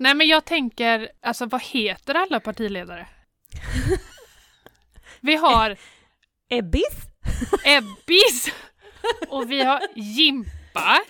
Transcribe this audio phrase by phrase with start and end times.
[0.00, 3.06] Nej men jag tänker, alltså vad heter alla partiledare?
[5.20, 5.76] Vi har
[6.48, 7.06] Ebbis?
[7.64, 8.52] Ebbis
[9.28, 11.00] och vi har Jimpa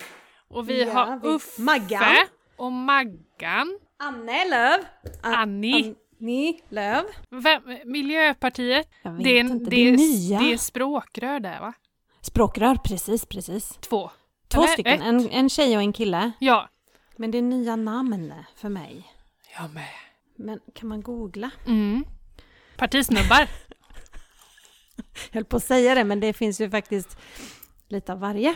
[0.49, 2.15] och vi Ja, har Uffe Maggan.
[2.57, 3.79] och Maggan.
[3.99, 4.79] Anne Löv.
[5.23, 5.95] A- Annie.
[6.21, 7.03] Annie Löv.
[7.29, 8.87] Vem, Miljöpartiet.
[9.03, 10.39] Jag vet Det är, inte, det, det är är, nya.
[10.39, 11.73] det är språkrör där va?
[12.21, 13.69] Språkrör, precis, precis.
[13.81, 14.11] Två.
[14.47, 15.07] Två Eller stycken, ett.
[15.07, 16.31] en, en tjej och en kille.
[16.39, 16.69] Ja.
[17.21, 19.13] Men det är nya namn för mig.
[19.57, 19.87] Jag med.
[20.35, 21.51] Men kan man googla?
[21.67, 22.05] Mm.
[22.77, 23.47] Partisnubbar.
[24.95, 27.17] Jag höll på att säga det, men det finns ju faktiskt
[27.87, 28.55] lite av varje.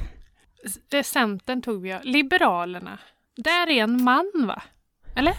[0.94, 2.00] Eh, Centern tog vi, ja.
[2.04, 3.00] Liberalerna.
[3.36, 4.64] Där är en man va?
[5.16, 5.38] Eller?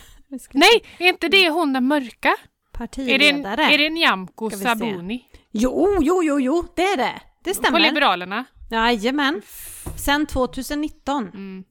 [0.53, 2.37] Nej, är inte det hon den mörka?
[2.73, 3.63] Det Partiledare.
[3.63, 4.51] är det en Nyamko.
[4.51, 5.29] Sabuni?
[5.51, 7.21] Jo, jo, jo, jo, det är det.
[7.45, 7.81] Det På stämmer.
[7.81, 8.45] Liberalerna?
[8.71, 9.43] Jajamän.
[9.97, 11.65] Sen 2019 Mm.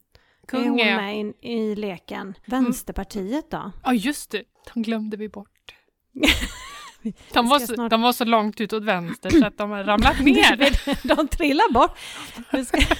[0.48, 0.96] Är Kung hon är jag.
[1.02, 2.34] med i, i leken.
[2.46, 3.72] Vänsterpartiet då?
[3.84, 4.42] Ja just det,
[4.74, 5.74] de glömde vi bort.
[7.32, 9.84] De var, så, snart- de var så långt ut åt vänster så att de har
[9.84, 11.08] ramlat ner.
[11.08, 11.98] De trillar bort.
[12.66, 12.96] Ska-.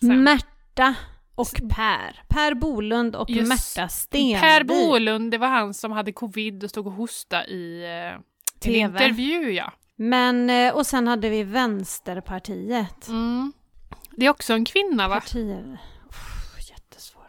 [0.14, 0.94] Märta
[1.34, 2.22] och Per.
[2.28, 3.48] Per Bolund och Just.
[3.48, 4.40] Märta Stenvik.
[4.40, 8.74] Per Bolund, det var han som hade covid och stod och hostade i eh, en
[8.74, 9.50] intervju.
[9.52, 9.72] Ja.
[9.96, 13.08] Men, eh, och sen hade vi Vänsterpartiet.
[13.08, 13.52] Mm.
[14.16, 15.14] Det är också en kvinna va?
[15.20, 15.78] Partier.
[16.08, 17.22] Uff, jättesvårt.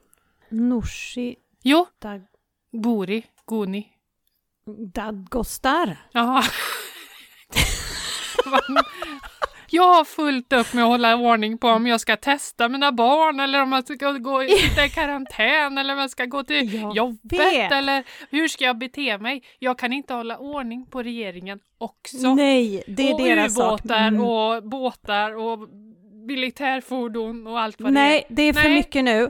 [0.49, 2.25] Nooshi Jo, Dag-
[2.71, 3.87] Gori, Goni.
[4.93, 5.97] Dadgostar.
[6.11, 6.43] Jaha.
[9.69, 13.39] Jag har fullt upp med att hålla ordning på om jag ska testa mina barn
[13.39, 14.43] eller om jag ska gå
[14.85, 17.71] i karantän eller om jag ska gå till Jag jobbet vet.
[17.71, 19.43] eller hur ska jag bete mig?
[19.59, 22.33] Jag kan inte hålla ordning på regeringen också.
[22.33, 23.65] Nej, det är och deras sak.
[23.81, 24.21] ubåtar Mm.
[24.23, 25.69] och båtar och
[26.27, 28.03] militärfordon och allt vad det är.
[28.03, 28.73] Nej, det är för Nej.
[28.75, 29.29] mycket nu.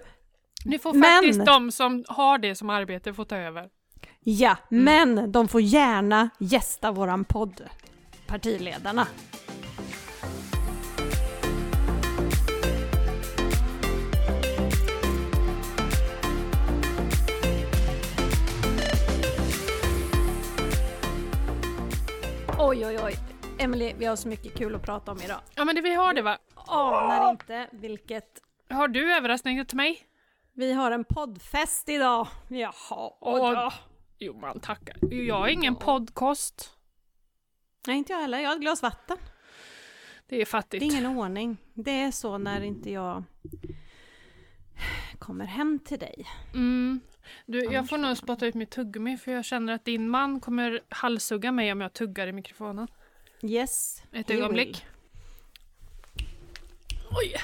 [0.66, 3.68] Nu får Men- faktiskt de som har det som arbete få ta över.
[4.24, 4.84] Ja, Mm.
[5.16, 7.62] men de får gärna gästa våran podd.
[8.28, 9.08] Partiledarna.
[22.60, 23.16] Oj, oj, oj.
[23.60, 25.40] Emily, vi har så mycket kul att prata om idag.
[25.56, 26.38] Ja men det vi har det va?
[26.56, 28.42] Anar inte vilket...
[28.70, 30.08] Har du överraskningar till mig?
[30.54, 32.28] Vi har en poddfest idag.
[32.48, 33.72] Jaha, och då.
[34.20, 35.14] Jo man tackar.
[35.14, 36.78] Jag har ingen podcast.
[37.88, 38.40] Nej, inte jag heller.
[38.40, 39.18] Jag har ett glas vatten.
[40.28, 40.82] Det är fattigt.
[40.82, 41.58] Det är ingen ordning.
[41.74, 43.24] Det är så när inte jag
[45.20, 46.26] kommer hem till dig.
[46.54, 47.00] Mm.
[47.46, 50.82] Du, jag får nog spotta ut mitt tuggummi för jag känner att din man kommer
[50.90, 52.88] halshugga mig om jag tuggar i mikrofonen.
[53.42, 54.04] Yes.
[54.12, 54.86] Ett ögonblick.
[57.12, 57.36] Oj!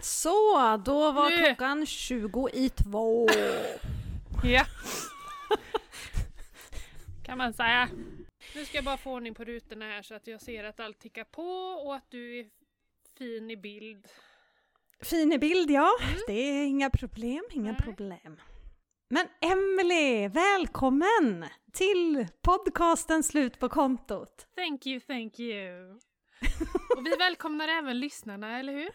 [0.00, 1.44] Så, då var Nu.
[1.46, 3.28] klockan 20 i två.
[4.44, 4.66] Ja.
[7.24, 7.88] kan man säga.
[8.54, 10.98] Nu ska jag bara få ordning på rutorna här så att jag ser att allt
[10.98, 11.42] tickar på
[11.86, 12.46] och att du är
[13.18, 14.06] fin i bild.
[15.02, 15.90] Fin i bild, ja.
[16.26, 17.80] Det är inga problem, inga Nej.
[17.80, 18.40] problem.
[19.08, 24.46] Men Emily, välkommen till podcasten Slut på kontot.
[24.56, 25.90] Thank you, thank you.
[26.96, 28.88] Och vi välkomnar även lyssnarna, eller hur?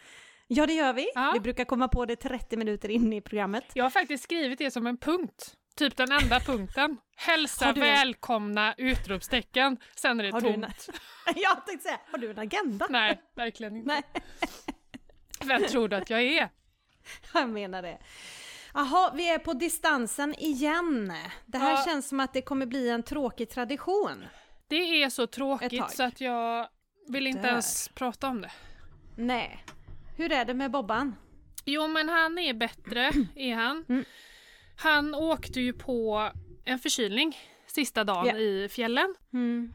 [0.47, 1.11] Ja, det gör vi.
[1.15, 1.31] Ja.
[1.33, 3.63] Vi brukar komma på det 30 minuter in i programmet.
[3.73, 5.53] Jag har faktiskt skrivit det som en punkt.
[5.75, 6.97] Typ den enda punkten.
[7.15, 8.73] Hälsa du välkomna!
[8.77, 9.77] Utropstecken.
[9.95, 10.89] Sen är det Har du en- tomt.
[11.35, 12.87] Jag tänkte säga, har du en agenda?
[12.89, 13.87] Nej, verkligen inte.
[13.87, 14.03] Nej,
[15.45, 16.49] Vem tror du att jag är?
[17.33, 17.97] jag menar det.
[18.73, 21.13] Jaha, vi är på distansen igen.
[21.45, 21.83] Det här Ja.
[21.85, 24.25] känns som att det kommer bli en tråkig tradition.
[24.67, 26.67] Det är så tråkigt så att jag
[27.07, 27.49] vill inte Där.
[27.49, 28.51] ens prata om det.
[29.17, 29.65] Nej.
[30.17, 31.15] Hur är det med Bobban?
[31.65, 33.85] Jo men han är bättre, är han.
[33.89, 34.05] Mm.
[34.77, 36.29] Han åkte ju på
[36.65, 38.37] en förkylning sista dagen Ja.
[38.37, 39.15] i fjällen.
[39.33, 39.73] Mm.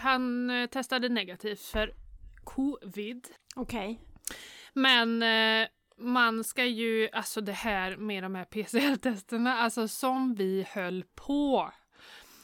[0.00, 1.94] Han eh, testade negativt för
[2.44, 3.26] covid.
[3.56, 4.00] Okej.
[4.72, 5.68] Men eh,
[5.98, 11.72] man ska ju, alltså det här med de här PCR-testerna, alltså som vi höll på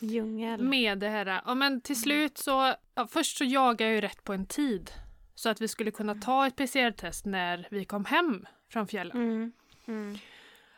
[0.00, 0.62] Djungel.
[0.62, 1.42] med det här.
[1.46, 4.90] Ja men till slut så, ja, först så jagade jag ju rätt på en tid.
[5.34, 9.16] Så att vi skulle kunna ta ett PCR-test när vi kom hem från fjällen.
[9.16, 9.52] Mm.
[9.86, 10.18] Mm.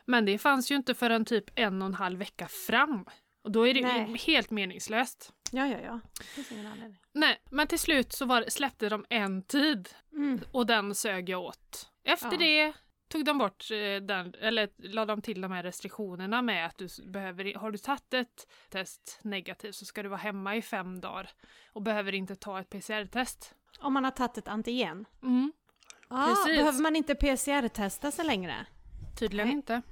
[0.06, 3.04] Men det fanns ju inte förrän typ en och en halv vecka fram.
[3.44, 4.16] Och då är det ju Nej.
[4.26, 5.32] helt meningslöst.
[5.52, 6.00] Ja, ja, ja.
[6.18, 6.98] Det finns ingen anledning.
[7.12, 10.40] Nej, men till slut så var, släppte de en tid Mm.
[10.52, 11.90] och den sög jag åt.
[12.04, 12.38] Efter Ja.
[12.38, 12.72] det
[13.08, 16.88] tog de bort eh, den, eller la de till de här restriktionerna med att du
[17.06, 21.30] behöver, har du tagit ett test negativt så ska du vara hemma i fem dagar
[21.72, 23.54] och behöver inte ta ett PCR-test.
[23.78, 25.04] Om man har tagit ett antigen.
[25.22, 25.52] Mm.
[26.08, 26.58] Ah, Precis.
[26.58, 28.66] behöver man inte PCR-testa sig längre?
[29.18, 29.56] Tydligen Nej.
[29.56, 29.82] inte.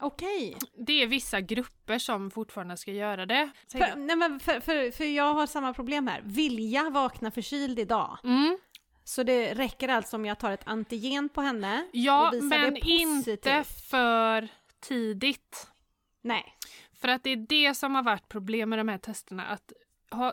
[0.00, 0.56] Okej.
[0.86, 3.50] Det är vissa grupper som fortfarande ska göra det.
[3.72, 6.20] För, nej men för, för, för jag har samma problem här.
[6.24, 8.18] Vilja vakna förkyld idag.
[8.24, 8.58] Mm.
[9.08, 12.74] Så det räcker alltså om jag tar ett antigen på henne Ja, och visar men
[12.74, 13.46] det positivt?
[13.46, 14.48] inte för
[14.80, 15.70] tidigt.
[16.22, 16.56] Nej.
[16.92, 19.46] För att det är det som har varit problem med de här testerna.
[19.46, 19.72] Att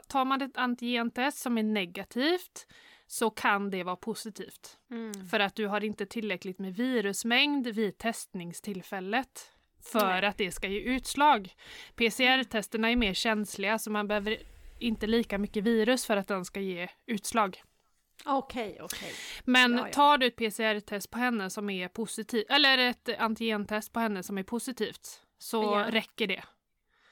[0.07, 2.67] tar man ett antigentest som är negativt
[3.07, 4.77] så kan det vara positivt.
[4.91, 5.27] Mm.
[5.27, 9.51] För att du har inte tillräckligt med virusmängd vid testningstillfället
[9.83, 10.25] för Nej.
[10.25, 11.53] att det ska ge utslag.
[11.95, 14.37] PCR-testerna är mer känsliga så man behöver
[14.79, 17.61] inte lika mycket virus för att den ska ge utslag.
[18.25, 19.13] Okej, okej.
[19.43, 19.93] Men Ja, ja.
[19.93, 24.37] tar du ett PCR-test på henne som är positivt, eller ett antigentest på henne som
[24.37, 25.85] är positivt, så Ja.
[25.91, 26.43] räcker det.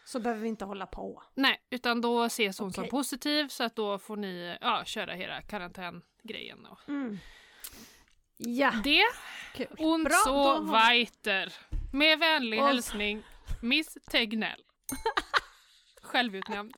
[0.06, 1.24] Så behöver vi inte hålla på.
[1.36, 2.92] Nej, utan då ses hon som Okej.
[2.92, 6.66] positiv så att då får ni ja, köra hela karantängrejen.
[6.66, 7.20] Och Mm.
[8.38, 9.04] Ja, det
[9.56, 9.68] kul.
[9.80, 11.54] und Bra, har vi- weiter.
[11.94, 13.24] Med vänlig Och så- hälsning,
[13.62, 14.62] Miss Tegnell.
[16.02, 16.74] Självutnämnd.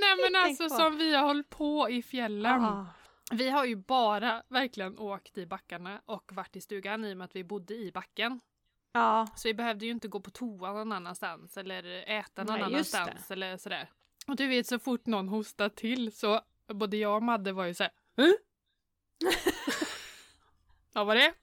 [0.00, 0.74] Nej men alltså på.
[0.74, 2.64] som vi har hållit på i fjällen.
[2.64, 2.86] Ah.
[3.32, 7.24] Vi har ju bara verkligen åkt i backarna och varit i stugan i och med
[7.24, 8.40] att vi bodde i backen.
[8.92, 12.64] Ja, Så vi behövde ju inte gå på toa någon annanstans eller äta någon Nej,
[12.64, 13.90] annanstans eller sådär.
[14.26, 17.74] Och du vet så fort någon hostar till så både jag och Madde var ju
[17.74, 17.92] såhär
[20.92, 21.34] vad det?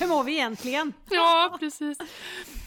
[0.00, 0.92] hur mår vi egentligen?
[1.10, 1.98] Ja precis.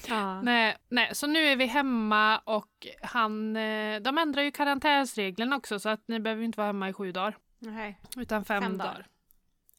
[0.09, 0.41] Ja.
[0.41, 5.79] Nej, nej, så nu är vi hemma och han, eh, de ändrar ju karantänsreglerna också
[5.79, 7.99] så att ni behöver inte vara hemma i sju dagar Nej.
[8.17, 8.93] utan fem, Fem dagar.
[8.93, 9.07] dagar.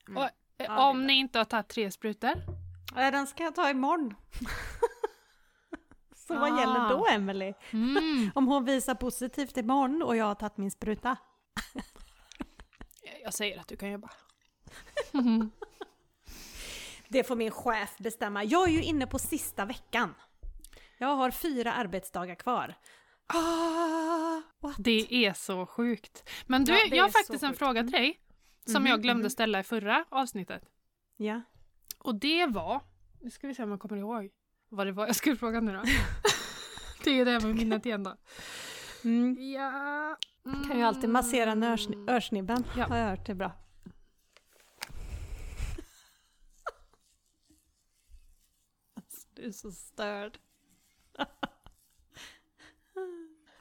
[0.09, 0.17] Mm.
[0.17, 0.31] Och, eh,
[0.67, 2.33] Ja, om ni inte har tagit tre sprutor
[2.95, 4.15] Ja, Den ska jag ta imorgon.
[6.17, 6.61] Så vad Ah.
[6.61, 7.55] gäller då Emily?
[7.71, 8.31] mm.
[8.35, 11.17] Om hon visar positivt imorgon och jag har tagit min spruta?
[13.23, 14.11] Jag säger att du kan jobba.
[17.09, 18.45] Det får min chef bestämma.
[18.45, 20.15] Jag är ju inne på sista veckan.
[20.99, 22.75] Jag har fyra arbetsdagar kvar.
[23.27, 24.75] Ah, what?
[24.79, 26.29] Det är så sjukt.
[26.47, 27.59] Men du, Ja, jag har faktiskt en sjukt.
[27.59, 28.21] fråga till dig.
[28.67, 29.31] Som Mhm, jag glömde mhm.
[29.31, 30.63] ställa i förra avsnittet.
[31.17, 31.41] Ja.
[31.99, 32.81] Och det var,
[33.21, 34.31] nu ska vi se om jag kommer ihåg
[34.69, 35.83] vad det var jag skulle fråga nu då.
[37.05, 38.17] det är det här med minnet igen då.
[39.05, 39.53] Mm.
[39.53, 40.17] Ja.
[40.47, 40.69] Mm.
[40.69, 42.65] Kan ju alltid massera nörsni- örsnibben.
[42.77, 42.85] Ja.
[42.87, 43.53] Har jag hört, det är bra.
[49.37, 50.39] Du är så störd.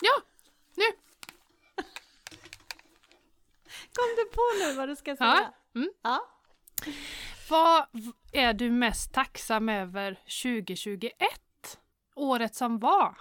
[0.02, 0.22] Ja,
[0.76, 0.84] nu.
[3.94, 5.16] Kom du på nu vad du ska Ja.
[5.18, 5.54] säga?
[5.76, 5.90] Mm.
[6.02, 6.30] Ja.
[7.50, 7.86] Vad
[8.32, 10.14] är du mest tacksam över
[10.44, 11.12] 2021?
[12.16, 13.18] Året som var?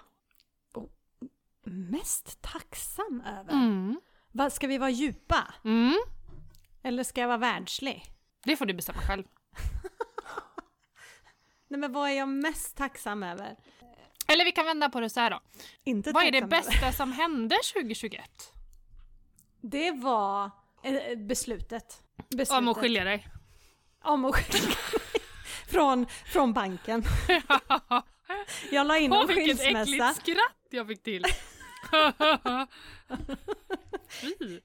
[1.63, 3.53] Mest tacksam över?
[3.53, 4.01] Mm.
[4.31, 5.53] Vad, ska vi vara djupa?
[5.63, 5.95] Mm.
[6.83, 8.03] Eller ska jag vara världslig?
[8.43, 9.23] Det får du bestämma själv.
[11.75, 13.55] Nej men vad är jag mest tacksam över?
[14.27, 15.39] Eller vi kan vända på det så här då.
[15.83, 16.47] Inte Vad är det över.
[16.47, 18.21] bästa som hände 2021?
[19.61, 20.51] Det var
[20.83, 22.03] eh, beslutet.
[22.29, 22.51] beslutet.
[22.57, 23.27] Om att skilja dig.
[24.03, 24.77] Om att skilja mig.
[25.67, 27.03] från, från banken.
[28.71, 29.81] Jag la in Åh en vilket skilsmässa.
[29.81, 31.25] äckligt skratt jag fick till.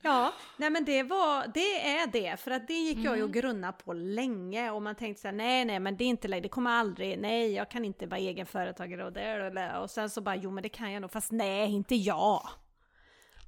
[0.03, 3.29] Ja, nej men det var, det är det, för att det gick jag ju och
[3.29, 3.33] Mm.
[3.41, 6.41] grunna på länge och man tänkte så här, nej nej men det är inte läge,
[6.43, 10.11] det kommer aldrig, nej jag kan inte vara egenföretagare och det och det och sen
[10.11, 12.49] så bara, jo men det kan jag nog, fast nej inte jag.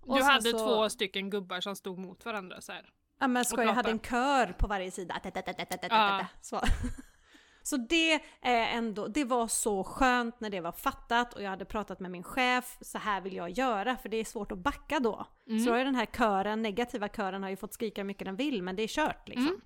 [0.06, 2.88] Och Du hade så- två stycken gubbar som stod mot varandra så här.
[3.20, 5.20] Ja men ska jag hade en kör på varje sida.
[6.40, 6.60] Så.
[7.62, 11.64] Så det är ändå, det var så skönt när det var fattat och jag hade
[11.64, 15.00] pratat med min chef, så här vill jag göra för det är svårt att backa
[15.00, 15.26] då.
[15.48, 15.60] Mm.
[15.60, 18.36] Så då har den här kören, negativa kören har ju fått skrika hur mycket den
[18.36, 19.46] vill men det är kört liksom.
[19.46, 19.60] Mm.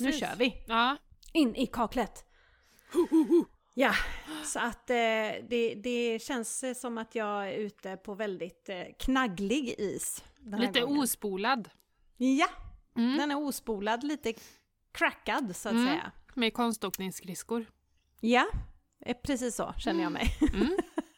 [0.00, 0.64] Nu kör vi!
[0.68, 0.96] Ja.
[1.32, 2.24] In i kaklet!
[3.74, 3.92] Ja,
[4.44, 4.96] så att eh,
[5.48, 10.24] det, det känns eh, som att jag är ute på väldigt eh, knagglig is.
[10.58, 10.98] Lite gången.
[10.98, 11.68] ospolad.
[12.16, 12.46] Ja,
[12.96, 13.16] Mm.
[13.16, 14.34] den är ospolad, lite
[14.92, 15.86] crackad så att Mm.
[15.86, 16.12] säga.
[16.38, 17.66] Med konståkningsskridskor.
[18.20, 18.46] Ja,
[19.06, 20.36] eh, precis så känner jag mig.
[20.54, 20.76] Mm.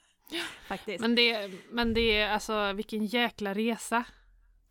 [0.69, 1.01] Faktiskt.
[1.01, 4.05] Men det, men det är alltså vilken jäkla resa.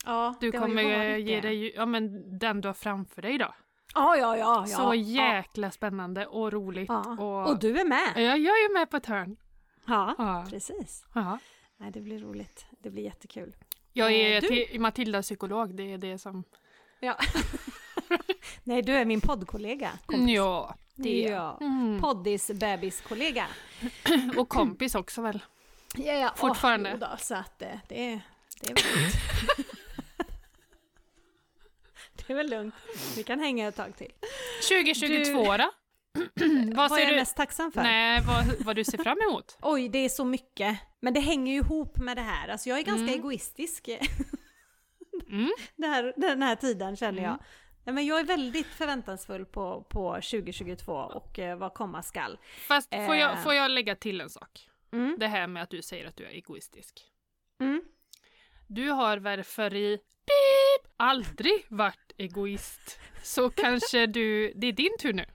[0.05, 3.55] ja, Du kommer ge dig, ja men den du har framför dig då.
[3.95, 4.65] Ja, ja, ja.
[4.69, 4.95] ja Så ja.
[4.95, 6.89] jäkla spännande och roligt.
[6.89, 7.17] Ja.
[7.19, 8.11] Och, Och du är med!
[8.15, 9.37] Ja, jag är ju med på ett hörn.
[9.87, 10.45] Ja, Ja.
[10.49, 11.05] precis.
[11.15, 11.39] Ja.
[11.77, 12.65] Nej, det blir roligt.
[12.83, 13.55] Det blir jättekul.
[13.93, 16.43] Jag är Eh, du- Matilda psykolog, det är det som...
[16.99, 17.17] Ja.
[18.63, 19.91] Nej, du är min poddkollega.
[20.05, 20.35] kompis.
[20.35, 21.57] Ja, det är Ja.
[21.61, 22.01] mm.
[22.01, 23.47] Poddis bebiskollega.
[24.37, 25.39] Och kompis också väl?
[25.95, 26.33] Ja, ja.
[26.35, 26.89] Fortfarande.
[26.93, 28.19] Jo då, så att eh, det,
[28.59, 29.15] det är väldigt...
[32.27, 32.75] Det är väl lugnt.
[33.15, 34.11] Vi kan hänga ett tag till.
[34.69, 35.71] 2022 då?
[36.75, 37.15] vad Vad är du?
[37.15, 37.83] mest tacksam för?
[37.83, 39.57] Nej, vad, vad du ser fram emot?
[39.61, 40.77] Oj, det är så mycket.
[40.99, 42.47] Men det hänger ju ihop med det här.
[42.47, 43.13] Alltså jag är ganska Mm.
[43.19, 43.89] egoistisk
[45.29, 45.51] Mm.
[45.75, 47.29] det här, den här tiden känner jag.
[47.31, 47.41] Mm.
[47.89, 52.37] Nej, men jag är väldigt förväntansfull på, på 2022 och eh, vad komma skall.
[52.67, 53.43] Fast får jag, Eh.
[53.43, 54.69] får jag lägga till en sak?
[54.93, 55.15] Mm.
[55.19, 57.01] Det här med att du säger att du är egoistisk.
[57.61, 57.83] Mm.
[58.67, 62.99] Du har väl för i beep, aldrig varit egoist.
[63.23, 65.25] Så kanske du, det är din tur nu.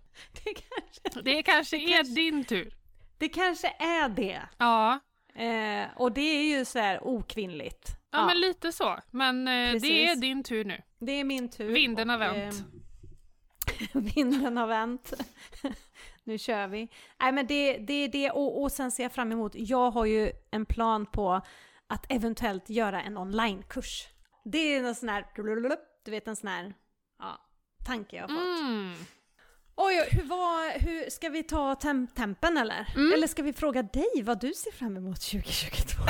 [0.44, 2.74] Det, kanske, Det kanske är kanske- din tur.
[3.18, 4.40] det kanske är det.
[4.58, 4.98] Ja,
[5.36, 7.88] Eh, och det är ju så här okvinnligt.
[8.10, 8.98] ja, men lite så.
[9.10, 10.82] Men eh, det är din tur nu.
[11.06, 11.72] Det är min tur.
[11.72, 12.54] Vinden har vänt.
[13.94, 15.12] eh, vinden har vänt.
[16.24, 16.88] nu kör vi.
[17.20, 20.04] Nej men det, det är det och, och sen ser jag fram emot, jag har
[20.04, 21.40] ju en plan på
[21.86, 24.06] att eventuellt göra en onlinekurs.
[24.44, 25.26] Det är en sån här,
[26.04, 26.74] du vet en sån här
[27.18, 27.40] ja,
[27.86, 28.60] tanke jag har fått.
[28.60, 28.94] Mm.
[29.76, 32.92] Oj, hur, var, hur ska vi ta tem tempen eller?
[32.96, 33.12] Mm.
[33.12, 36.02] Eller ska vi fråga dig vad du ser fram emot 2022?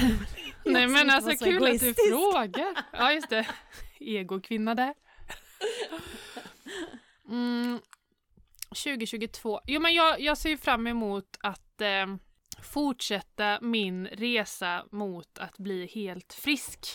[0.64, 2.08] Nej men alltså kul att du egoistisk.
[2.08, 2.84] frågar.
[2.92, 3.46] Ja just det.
[4.04, 4.94] Egokvinna där.
[7.28, 7.80] Mm.
[8.68, 9.60] 2022.
[9.66, 12.06] Jo men jag, jag ser fram emot att eh,
[12.62, 16.86] fortsätta min resa mot att bli helt frisk.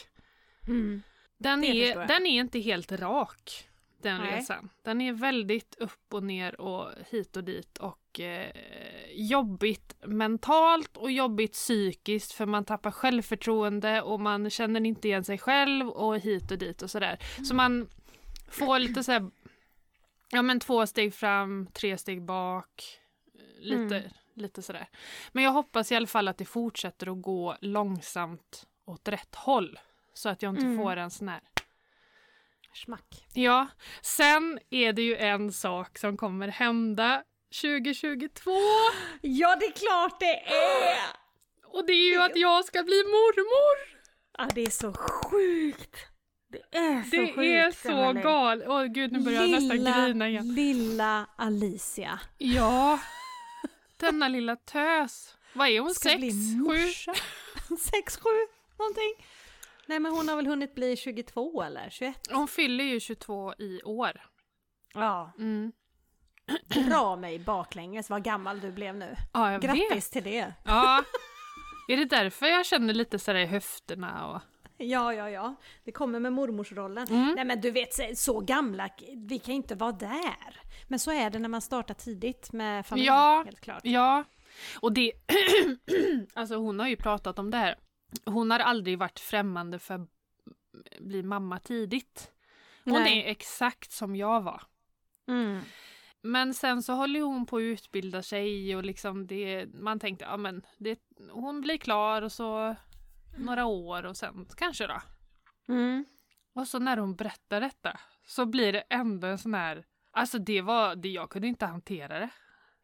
[0.67, 1.01] Mm.
[1.37, 3.69] Den Det är, den är inte helt rak,
[4.01, 4.35] den Nej.
[4.35, 4.69] resan.
[4.83, 8.51] Den är väldigt upp och ner och hit och dit och eh,
[9.21, 15.37] jobbigt mentalt och jobbigt psykiskt för man tappar självförtroende och man känner inte igen sig
[15.37, 17.19] själv och hit och dit och sådär.
[17.43, 17.89] Så man
[18.49, 19.31] får lite såhär,
[20.29, 22.83] ja men två steg fram, tre steg bak,
[23.59, 24.09] lite, Mm.
[24.33, 24.89] lite sådär.
[25.31, 29.79] Men jag hoppas i alla fall att det fortsätter att gå långsamt åt rätt håll.
[30.13, 30.77] Så att jag inte Mm.
[30.77, 31.41] får en sån här
[32.73, 33.25] Schmack.
[33.33, 33.67] Ja,
[34.01, 37.23] sen är det ju en sak som kommer hända
[37.61, 38.51] 2022
[39.21, 40.97] Ja, det är klart det är!
[41.63, 43.99] och det är ju att jag ska bli mormor!
[44.37, 45.95] Ja, det är så sjukt!
[46.51, 48.67] Det är så Det sjukt, är så galet.
[48.67, 50.53] Åh gud, nu börjar jag nästan Lilla, grina igen.
[50.55, 52.19] lilla Alicia.
[52.37, 52.99] Ja,
[53.97, 55.35] denna lilla tös.
[55.53, 55.93] Vad är hon?
[55.95, 56.21] Ska Sex?
[56.67, 57.13] Sju?
[57.77, 58.29] Sex, sju,
[58.77, 59.25] någonting.
[59.85, 62.27] Nej men hon har väl hunnit bli 22 eller 21?
[62.31, 64.21] Hon fyller ju 22 i år.
[64.93, 65.33] Ja.
[65.37, 65.71] Mm.
[66.67, 69.15] Dra mig baklänges vad gammal du blev nu.
[69.33, 69.71] Ja, jag vet.
[69.89, 70.53] Grattis till det!
[70.65, 71.03] Ja.
[71.87, 74.41] Är det därför jag känner lite sådär i höfterna och...
[74.77, 75.55] Ja, ja, ja.
[75.83, 77.07] Det kommer med mormorsrollen.
[77.07, 77.33] Mm.
[77.35, 78.89] Nej men du vet, så- så gamla,
[79.27, 80.61] vi kan inte vara där.
[80.87, 83.41] Men så är det när man startar tidigt med familj, Ja.
[83.45, 83.81] helt klart.
[83.83, 84.23] Ja,
[84.79, 85.11] och det...
[86.33, 87.75] alltså hon har ju pratat om det här.
[88.25, 90.09] Hon har aldrig varit främmande för att
[90.99, 92.31] bli mamma tidigt.
[92.83, 93.23] Hon Nej.
[93.23, 94.61] är exakt som jag var.
[95.27, 95.59] Mm.
[96.21, 100.37] Men sen så håller hon på att utbilda sig och liksom det, man tänkte ja
[100.37, 100.99] men det,
[101.31, 102.75] hon blir klar och så
[103.37, 105.01] några år och sen kanske då.
[105.67, 106.05] Mm.
[106.53, 110.61] Och så när hon berättar detta så blir det ändå en sån här, alltså det
[110.61, 112.29] var, det, jag kunde inte hantera det.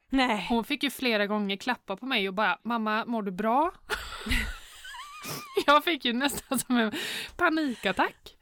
[0.10, 0.46] Nej.
[0.50, 3.72] Hon fick ju flera gånger klappa på mig och bara “mamma, mår du bra?”
[5.65, 6.92] Jag fick ju nästan som en
[7.38, 8.35] panikattack.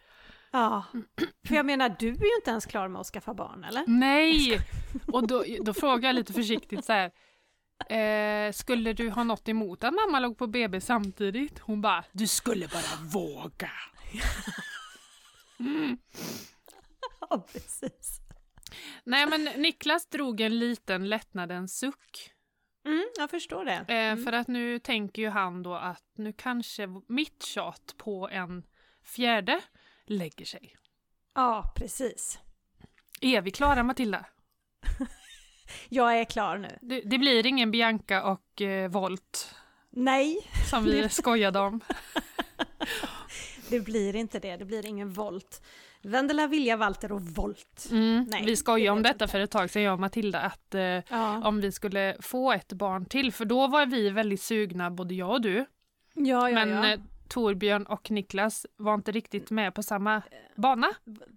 [0.54, 0.84] Ja.
[1.48, 3.84] För jag menar, du är ju inte ens klar med att skaffa barn, eller?
[3.88, 4.60] Nej!
[5.08, 7.12] Och då, då frågade jag lite försiktigt så här.
[7.90, 11.60] Eh, skulle du ha något emot att mamma låg på BB samtidigt?
[11.60, 13.72] Hon bara “du skulle bara våga”.
[15.60, 15.98] Mm.
[17.30, 18.20] Ja, precis.
[19.04, 22.32] Nej men Niklas drog en liten lättnadens suck.
[22.86, 23.94] Mm, jag förstår det.
[23.96, 28.64] Eh, För att nu tänker ju han då att nu kanske mitt tjat på en
[29.06, 29.62] fjärde
[30.06, 30.76] lägger sig.
[31.36, 32.40] Ja, precis.
[33.22, 34.26] Är vi klara Matilda?
[35.90, 36.78] Jag är klar nu.
[36.82, 39.56] Det, det blir ingen Bianca och eh, Volt
[39.90, 40.38] Nej,
[40.70, 41.80] som vi Det- skojade om.
[43.70, 44.58] det blir inte det.
[44.58, 45.62] Det blir ingen volt.
[46.02, 47.88] Vendela, Vilja, Walter och volt.
[47.92, 48.24] Mm.
[48.30, 49.32] Nej, vi det skojade om vet detta inte.
[49.32, 52.74] för ett tag sedan jag och Matilda att eh, Ja, om vi skulle få ett
[52.74, 55.66] barn till för då var vi väldigt sugna både jag och du.
[56.14, 56.56] ja, ja.
[56.66, 56.98] men ja.
[57.24, 60.22] Eh, Torbjörn och Niklas var inte riktigt med på samma
[60.56, 60.94] bana.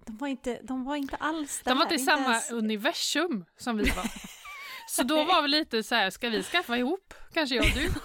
[0.07, 1.71] De, var inte, de var inte alls där.
[1.71, 4.11] De var inte i samma ens- universum som vi var.
[4.88, 7.14] Så då var vi lite så här, ska vi skaffa ihop?
[7.33, 7.90] Kanske jag och du.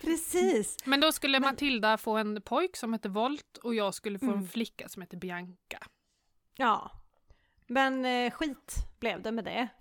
[0.00, 0.76] Precis.
[0.84, 4.32] Men då skulle Matilda få en pojk som heter Volt och jag skulle få en
[4.32, 4.48] Mm.
[4.48, 5.78] flicka som heter Bianca.
[6.56, 6.90] Ja.
[7.66, 9.68] Men eh, skit blev det med det.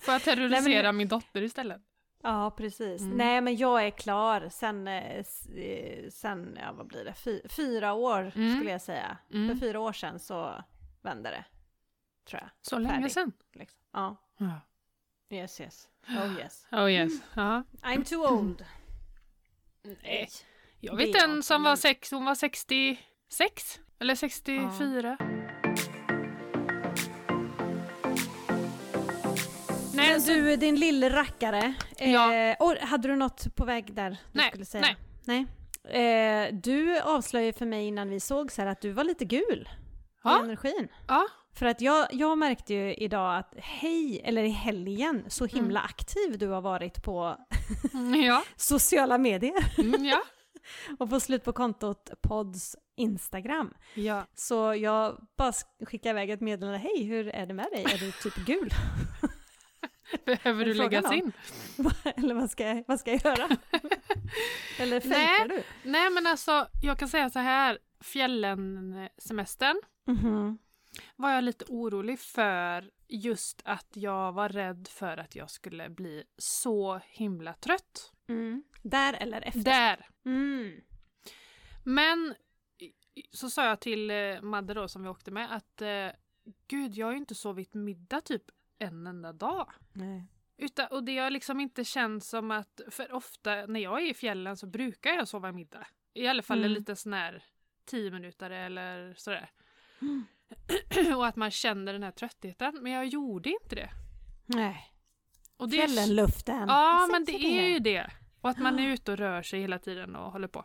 [0.00, 1.82] Får jag terrorisera Nej, men- min dotter istället?
[2.24, 3.02] Ja, precis.
[3.02, 3.16] Mm.
[3.16, 5.16] Nej, men jag är klar sen, eh,
[5.56, 8.56] eh, sen ja, vad blir det, Fy, fyra år Mm.
[8.56, 9.18] skulle jag säga.
[9.32, 9.48] Mm.
[9.48, 10.64] För fyra år sedan så
[11.02, 11.44] vände det.
[12.28, 12.50] Tror jag.
[12.62, 13.12] Så länge Färdig.
[13.12, 13.32] sedan.
[13.52, 13.78] Liksom.
[13.92, 14.60] Ja, Ja.
[15.30, 15.88] yes yes.
[16.08, 16.66] Oh yes.
[16.72, 17.12] Oh yes.
[17.34, 17.62] Ja.
[17.82, 18.64] I'm too old.
[20.02, 20.28] Nej.
[20.80, 25.16] Jag vet en som var sex, hon var 66 eller 64.
[25.20, 25.33] Nej,
[30.14, 31.74] Men så, du, din lille rackare.
[31.98, 32.34] Ja.
[32.34, 34.86] Eh, och hade du något på väg där du Nej, skulle säga?
[35.24, 35.46] Nej.
[36.02, 39.68] Eh, du avslöjade för mig innan vi såg så här att du var lite gul
[40.24, 40.40] Ja.
[40.40, 40.88] i energin.
[41.08, 45.80] ja, För att jag, jag märkte ju idag att hej, eller i helgen, så himla
[45.80, 47.36] aktiv du har varit på
[47.94, 50.22] Mm, ja, sociala medier mm, ja,
[50.98, 53.74] och på slut på kontot Pods Instagram.
[53.94, 54.26] ja.
[54.34, 57.82] Så jag bara sk- skickade iväg ett meddelande, hej hur är det med dig?
[57.84, 58.70] Är du typ gul?
[60.24, 61.32] Behöver du läggas in?
[62.16, 63.48] eller vad ska, jag, vad ska jag göra?
[64.78, 65.62] eller fejkar du?
[65.90, 67.78] Nej men alltså, jag kan säga så här.
[68.00, 70.58] Fjällen-semestern Mhm.
[71.16, 76.24] var jag lite orolig för just att jag var rädd för att jag skulle bli
[76.38, 78.12] så himla trött.
[78.28, 78.64] Mm.
[78.82, 79.60] Där eller efter?
[79.60, 80.06] Där!
[80.24, 80.80] Mm.
[81.84, 82.34] Men
[83.30, 86.08] så sa jag till eh, Madde då som vi åkte med att eh,
[86.68, 88.42] gud, jag har ju inte sovit middag typ
[88.78, 89.72] en enda dag.
[89.92, 90.26] Nej.
[90.56, 94.14] Utan, och det har liksom inte känts som att, för ofta när jag är i
[94.14, 95.86] fjällen så brukar jag sova middag.
[96.14, 96.66] I alla fall Mm.
[96.70, 97.44] en liten sån här
[97.86, 99.50] tio minuter eller sådär.
[100.00, 100.24] Mm.
[101.16, 102.78] och att man känner den här tröttheten.
[102.82, 103.90] Men jag gjorde inte det.
[104.46, 104.90] Nej.
[105.56, 106.68] Och det Fjällenluften.
[106.68, 108.10] Ja, Jag men det är ju det.
[108.40, 110.64] Och att man är ute och rör sig hela tiden och håller på.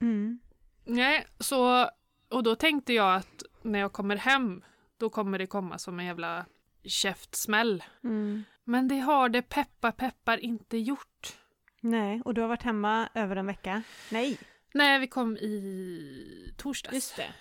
[0.00, 0.40] Mm.
[0.84, 1.90] Nej, så...
[2.28, 4.64] Och då tänkte jag att när jag kommer hem,
[4.96, 6.46] då kommer det komma som en jävla
[6.88, 7.84] käftsmäll.
[8.04, 8.44] Mm.
[8.64, 11.36] Men det har det peppar peppar inte gjort.
[11.80, 13.82] Nej, och du har varit hemma över en vecka?
[14.10, 14.38] Nej.
[14.74, 16.94] Nej, vi kom i torsdags.
[16.94, 17.32] Just det.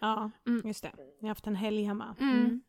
[0.00, 0.62] Ja, Mm.
[0.68, 0.92] just det.
[0.96, 2.16] Ni har haft en helg hemma.
[2.20, 2.62] Mm.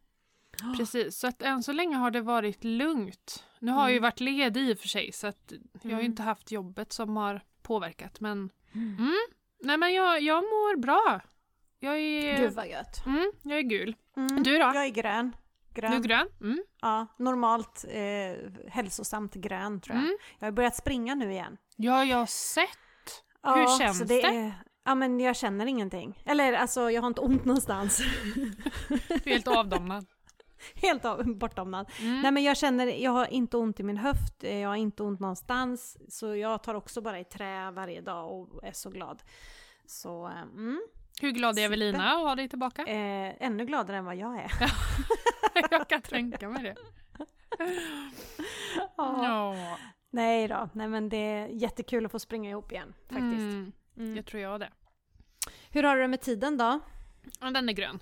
[0.77, 3.43] Precis, så att än så länge har det varit lugnt.
[3.59, 4.03] Nu har jag ju Mm.
[4.03, 6.05] varit ledig i och för sig så att jag har ju Mm.
[6.05, 8.95] inte haft jobbet som har påverkat men Mm.
[8.99, 9.15] mm.
[9.63, 11.21] Nej men jag, jag mår bra.
[11.79, 13.05] Jag är, Gud vad gött.
[13.05, 13.95] mm, jag är gul.
[14.17, 14.43] Mm.
[14.43, 14.57] Du då?
[14.73, 15.35] Jag är grön.
[15.77, 15.91] Grön.
[15.91, 16.27] Du är grön?
[16.41, 16.63] Mm.
[16.81, 20.03] Ja, normalt eh, hälsosamt grön tror jag.
[20.03, 20.17] Mm.
[20.39, 21.57] Jag har börjat springa nu igen.
[21.75, 23.23] Ja, jag har sett.
[23.43, 24.21] Ja, Hur känns det?
[24.21, 24.53] Är,
[24.85, 26.23] ja men jag känner ingenting.
[26.25, 28.01] Eller alltså jag har inte ont någonstans.
[28.87, 30.05] Du är helt avdomnad.
[30.75, 31.89] Helt av, bortdomnad.
[32.01, 32.21] Mm.
[32.21, 35.03] Nej men jag känner, jag har inte ont i min höft, eh, jag har inte
[35.03, 35.97] ont någonstans.
[36.09, 39.23] Så jag tar också bara i trä varje dag och är så glad.
[39.85, 40.81] Så, eh, mm.
[41.21, 42.85] Hur glad är Evelina att ha dig tillbaka?
[42.85, 44.51] Eh, ännu gladare än vad jag är.
[45.71, 46.75] jag kan tänka mig det.
[48.97, 49.23] Ja.
[49.23, 49.77] Ja,
[50.09, 53.21] Nej då, nej men det är jättekul att få springa ihop igen faktiskt.
[53.21, 53.71] Mm.
[53.97, 54.15] Mm.
[54.15, 54.69] Jag tror jag det.
[55.69, 56.79] Hur har du det med tiden då?
[57.39, 57.99] Ja, den är grön.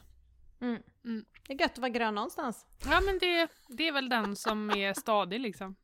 [1.47, 2.65] Det är gött att vara grön någonstans.
[2.85, 5.75] Ja, men det, det är väl den som är stadig liksom.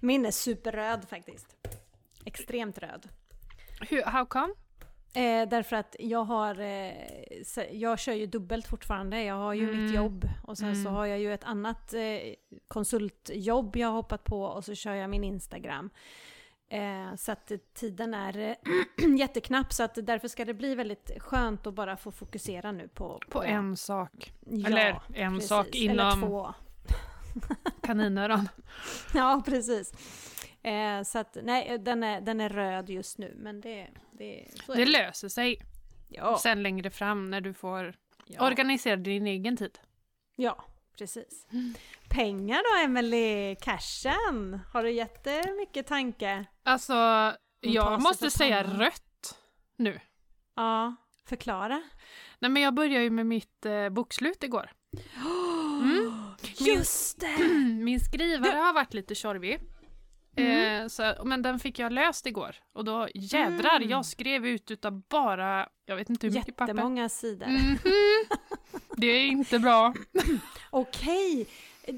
[0.00, 1.56] Min är superröd faktiskt.
[2.24, 3.08] Extremt röd.
[3.80, 4.54] Hur, how come?
[5.16, 6.92] Eh, därför att jag har, eh,
[7.72, 9.22] jag kör ju dubbelt fortfarande.
[9.22, 9.84] Jag har ju Mm.
[9.84, 10.94] mitt jobb och sen så Mm.
[10.94, 12.00] har jag ju ett annat eh,
[12.68, 15.90] konsultjobb jag har hoppat på och så kör jag min Instagram.
[16.68, 18.54] Eh, så att tiden är eh,
[19.18, 23.20] jätteknapp så att därför ska det bli väldigt skönt att bara få fokusera nu på...
[23.30, 24.32] På en sak.
[24.50, 25.48] ja, Eller en precis.
[25.48, 26.54] sak Eller inom två.
[27.82, 28.48] kaninöron.
[29.14, 29.92] Ja, precis.
[30.66, 33.88] Eh, så att nej, den är, den är röd just nu men det...
[34.12, 35.60] det, Det löser sig
[36.08, 37.94] Ja, sen längre fram när du får
[38.26, 38.46] ja.
[38.46, 39.78] organisera din egen tid.
[40.36, 40.64] Ja,
[40.98, 41.46] precis.
[41.52, 41.74] Mm.
[42.08, 43.56] Pengar då Emily?
[43.56, 44.60] Cashen?
[44.72, 46.44] Har du jättemycket tanke?
[46.62, 46.94] Alltså,
[47.60, 49.38] jag måste säga rött
[49.76, 50.00] nu.
[50.56, 51.82] Ja, förklara.
[52.38, 54.70] Nej men jag började ju med mitt eh, bokslut igår.
[55.76, 56.12] Mm.
[56.58, 57.38] Just det!
[57.84, 59.60] Min skrivare har varit lite tjorvig.
[60.36, 60.82] Mm.
[60.82, 62.56] Eh, så, men den fick jag löst igår.
[62.72, 63.88] Och då jädrar, Mm.
[63.90, 66.72] jag skrev ut utav bara, jag vet inte hur mycket papper.
[66.74, 67.46] Jättemånga sidor.
[67.46, 67.78] Mhm.
[68.96, 69.94] Det är inte bra.
[70.70, 71.46] Okej,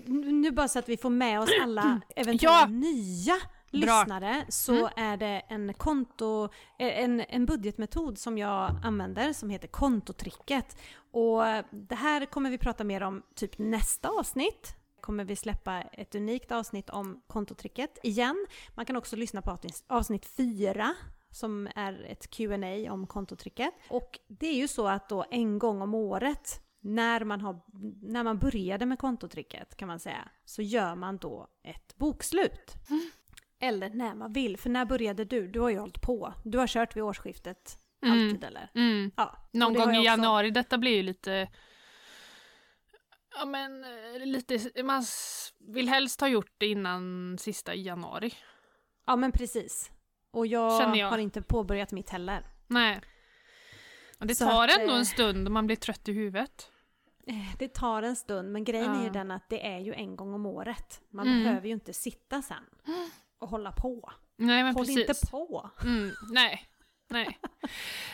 [0.06, 2.66] nu bara så att vi får med oss alla eventuella Ja.
[2.66, 3.34] nya
[3.72, 3.80] Bra.
[4.02, 4.90] lyssnare så Mm.
[4.96, 6.44] är det en konto,
[6.78, 10.76] eh, en, en budgetmetod som jag använder som heter kontotricket.
[11.10, 14.74] Och det här kommer vi prata mer om typ nästa avsnitt.
[15.08, 18.46] Kommer vi släppa ett unikt avsnitt om kontotricket igen.
[18.74, 20.94] Man kan också lyssna på avsnitt- avsnitt 4
[21.30, 23.70] som är ett Q&A om kontotricket.
[23.88, 27.60] Och det är ju så att då en gång om året när man, har,
[28.02, 32.74] när man började med kontotricket kan man säga, så gör man då ett bokslut.
[33.60, 34.56] Eller när man vill.
[34.56, 35.48] För när började du?
[35.48, 36.32] Du har ju hållit på.
[36.44, 37.78] Du har kört vid årsskiftet.
[38.02, 38.12] Mm.
[38.22, 38.70] Alltid eller?
[38.74, 39.10] Mm.
[39.16, 39.36] Ja.
[39.52, 40.04] Någon gång i också.
[40.04, 41.48] januari, detta blir ju lite...
[43.38, 45.04] Ja men eh, lite, man
[45.58, 48.34] vill helst ha gjort det innan sista januari.
[49.06, 49.90] Ja men precis.
[50.30, 51.08] Och jag, jag.
[51.10, 52.46] har inte påbörjat mitt heller.
[52.66, 53.00] Nej.
[54.20, 56.70] Och det Så tar att, ändå eh, en stund och man blir trött i huvudet.
[57.26, 59.12] Eh, Det tar en stund men grejen är ju Ja.
[59.12, 61.00] den att det är ju en gång om året.
[61.10, 61.44] Man Mm.
[61.44, 62.64] behöver ju inte sitta sen
[63.38, 64.12] och hålla på.
[64.36, 65.08] Nej men Håll precis.
[65.08, 65.70] inte på.
[65.84, 66.67] Mm, nej.
[67.08, 67.38] Nej.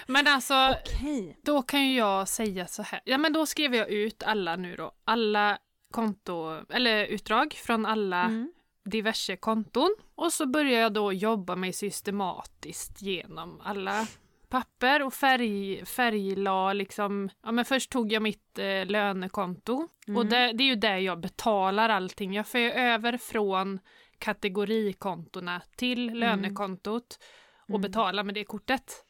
[0.07, 1.39] Men alltså, Okej.
[1.43, 3.01] då kan ju jag säga så här.
[3.05, 4.93] Ja men då skrev jag ut alla nu då.
[5.05, 5.59] Alla
[5.91, 8.53] konto, eller utdrag från alla Mm.
[8.85, 9.95] diverse konton.
[10.15, 14.07] Och så börjar jag då jobba mig systematiskt genom alla
[14.49, 17.31] papper och färg, färgla liksom.
[17.43, 20.29] Ja men först tog jag mitt eh, lönekonto och Mm.
[20.29, 22.35] det, det är ju där jag betalar allting.
[22.35, 23.79] Jag för över från
[24.19, 27.19] kategorikontona till lönekontot
[27.65, 27.81] och Mm.
[27.81, 29.05] betalar med det kortet.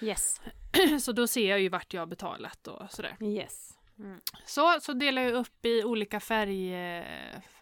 [0.00, 0.40] Yes.
[1.00, 3.16] Så då ser jag ju vart jag har betalat och sådär.
[3.20, 3.78] Yes.
[3.98, 4.20] Mm.
[4.46, 6.72] Så, så delar jag upp i olika färg...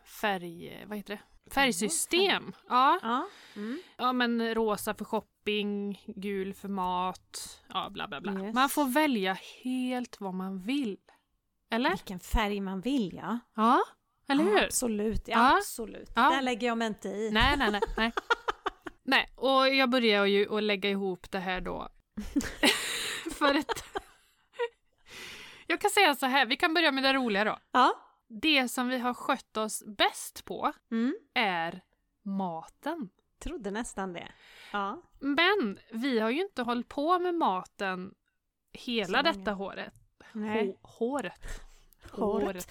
[0.05, 0.85] färg...
[0.87, 1.51] Vad heter det?
[1.55, 2.53] Färgsystem.
[2.68, 2.99] Ja.
[3.03, 3.29] Ja.
[3.57, 3.83] Mm.
[3.96, 8.44] ja, men rosa för shopping, gul för mat, ja bla bla bla.
[8.44, 8.55] Yes.
[8.55, 10.96] Man får välja helt vad man vill.
[11.70, 11.90] Eller?
[11.90, 13.38] Vilken färg man vill ja.
[13.55, 13.83] Ja,
[14.29, 14.64] eller Ja, hur?
[14.64, 15.57] Absolut, ja, Ja.
[15.59, 16.11] absolut.
[16.16, 16.31] Ja.
[16.31, 17.31] Där lägger jag mig inte i.
[17.31, 17.81] Nej, nej, nej.
[17.96, 18.12] nej.
[19.07, 21.88] nej, och jag börjar ju att lägga ihop det här då.
[23.38, 23.85] för ett...
[25.66, 27.59] jag kan säga så här, vi kan börja med det roliga då.
[27.73, 27.95] Ja.
[28.29, 31.16] Det som vi har skött oss bäst på Mm.
[31.35, 31.81] är
[32.23, 33.09] maten.
[33.42, 34.29] Trodde nästan det.
[34.73, 35.03] Ja.
[35.21, 38.14] Men vi har ju inte hållit på med maten
[38.73, 39.95] hela detta håret.
[40.33, 40.66] Nej.
[40.66, 41.61] Hå- håret.
[42.11, 42.71] Håret.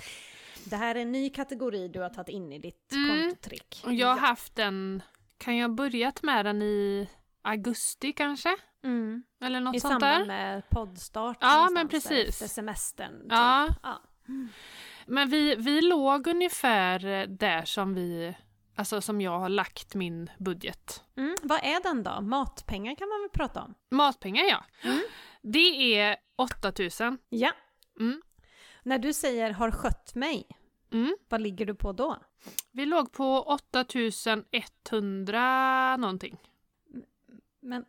[0.65, 3.21] Det här är en ny kategori du har tagit in i ditt Mm.
[3.29, 3.83] kontotrick.
[3.87, 5.01] Jag har haft den,
[5.37, 7.09] kan jag ha börjat med den i
[7.41, 8.55] augusti kanske?
[8.83, 9.23] Mm.
[9.41, 10.25] Eller något I sånt samband där.
[10.25, 11.37] med poddstart.
[11.41, 12.29] Ja, men precis.
[12.29, 13.19] Efter semestern.
[13.21, 13.31] typ.
[13.31, 14.01] Ja, Ja.
[15.05, 18.35] men vi, vi låg ungefär där som vi,
[18.75, 21.03] alltså som jag har lagt min budget.
[21.17, 21.35] Mm.
[21.43, 22.21] Vad är den då?
[22.21, 23.73] Matpengar kan man väl prata om?
[23.91, 24.63] Matpengar ja.
[24.83, 25.01] Mm.
[25.41, 27.17] Det är 8000.
[27.29, 27.51] Ja.
[27.99, 28.21] Mm.
[28.83, 30.47] När du säger har skött mig,
[30.91, 31.15] Mm.
[31.29, 32.17] vad ligger du på då?
[32.71, 36.37] Vi låg på 8100 någonting.
[37.61, 37.85] Men...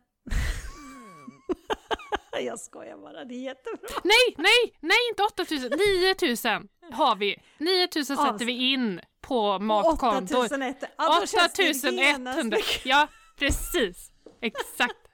[2.41, 3.89] jag skojar bara, det är jättebra.
[4.03, 5.71] Nej, nej, nej inte 8000,
[6.09, 7.35] 9000 har vi.
[7.57, 10.45] 9000 sätter vi in på matkontot.
[10.45, 10.83] 8001.
[10.97, 12.57] Ja, då känns det genast 8100.
[12.85, 14.11] Ja, precis.
[14.41, 15.06] Exakt.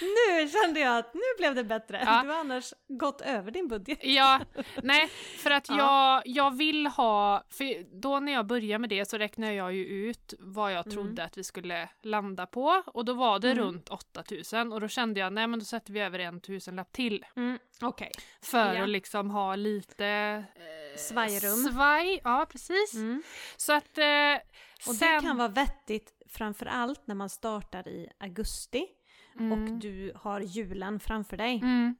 [0.00, 2.02] Nu kände jag att nu blev det bättre.
[2.06, 2.22] Ja.
[2.22, 3.98] Du har annars gått över din budget.
[4.02, 4.40] Ja,
[4.82, 5.76] nej, för att Ja.
[5.76, 9.84] jag, jag vill ha, för då när jag började med det så räknade jag ju
[9.84, 10.90] ut vad jag Mm.
[10.96, 13.64] trodde att vi skulle landa på och då var det Mm.
[13.64, 17.24] runt 8000 och då kände jag nej men då sätter vi över en tusenlapp till
[17.36, 17.58] Mm.
[17.80, 18.12] Okej.
[18.42, 18.82] för Ja.
[18.82, 21.56] att liksom ha lite eh, Svajrum.
[21.72, 22.94] Svaj, ja precis.
[22.94, 23.22] Mm.
[23.56, 24.04] Så att eh,
[24.88, 28.86] Och sen, det kan vara vettigt framför allt när man startar i augusti
[29.38, 31.56] mm, och du har julen framför dig.
[31.62, 31.96] mm.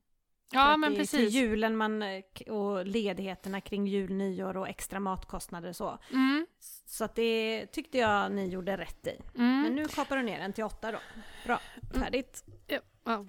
[0.52, 1.34] Ja men det är till precis.
[1.34, 5.98] julen man, eh, och ledigheterna kring jul, nyår och extra matkostnader och så.
[6.12, 6.46] Mm,
[6.86, 9.20] Så att det tyckte jag ni gjorde rätt i.
[9.38, 9.62] mm.
[9.62, 10.98] Men nu kapar du ner den till åtta då.
[11.44, 11.60] Bra,
[11.94, 12.44] färdigt.
[12.66, 13.26] Ja, ja.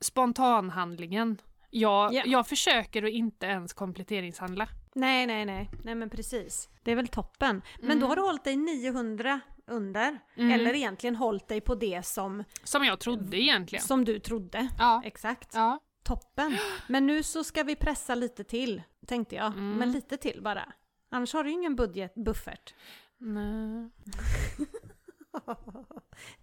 [0.00, 1.40] spontanhandlingen.
[1.70, 2.22] Jag, Ja.
[2.26, 4.68] jag försöker att inte ens kompletteringshandla.
[4.94, 5.70] Nej, nej, nej.
[5.84, 6.68] Nej, men precis.
[6.82, 7.62] Det är väl toppen.
[7.80, 8.00] Men Mm.
[8.00, 10.18] då har du hållit dig 900 under.
[10.36, 10.50] Mm.
[10.52, 13.84] Eller egentligen hållit dig på det som, Som jag trodde egentligen.
[13.84, 14.68] som du trodde.
[14.78, 15.02] Ja.
[15.04, 15.54] Exakt.
[15.54, 15.78] ja.
[16.02, 16.58] Toppen.
[16.88, 19.46] Men nu så ska vi pressa lite till, tänkte jag.
[19.46, 19.72] Mm.
[19.72, 20.72] Men lite till bara.
[21.10, 22.74] Annars har du ju ingen budget, buffert.
[23.18, 23.90] Nej.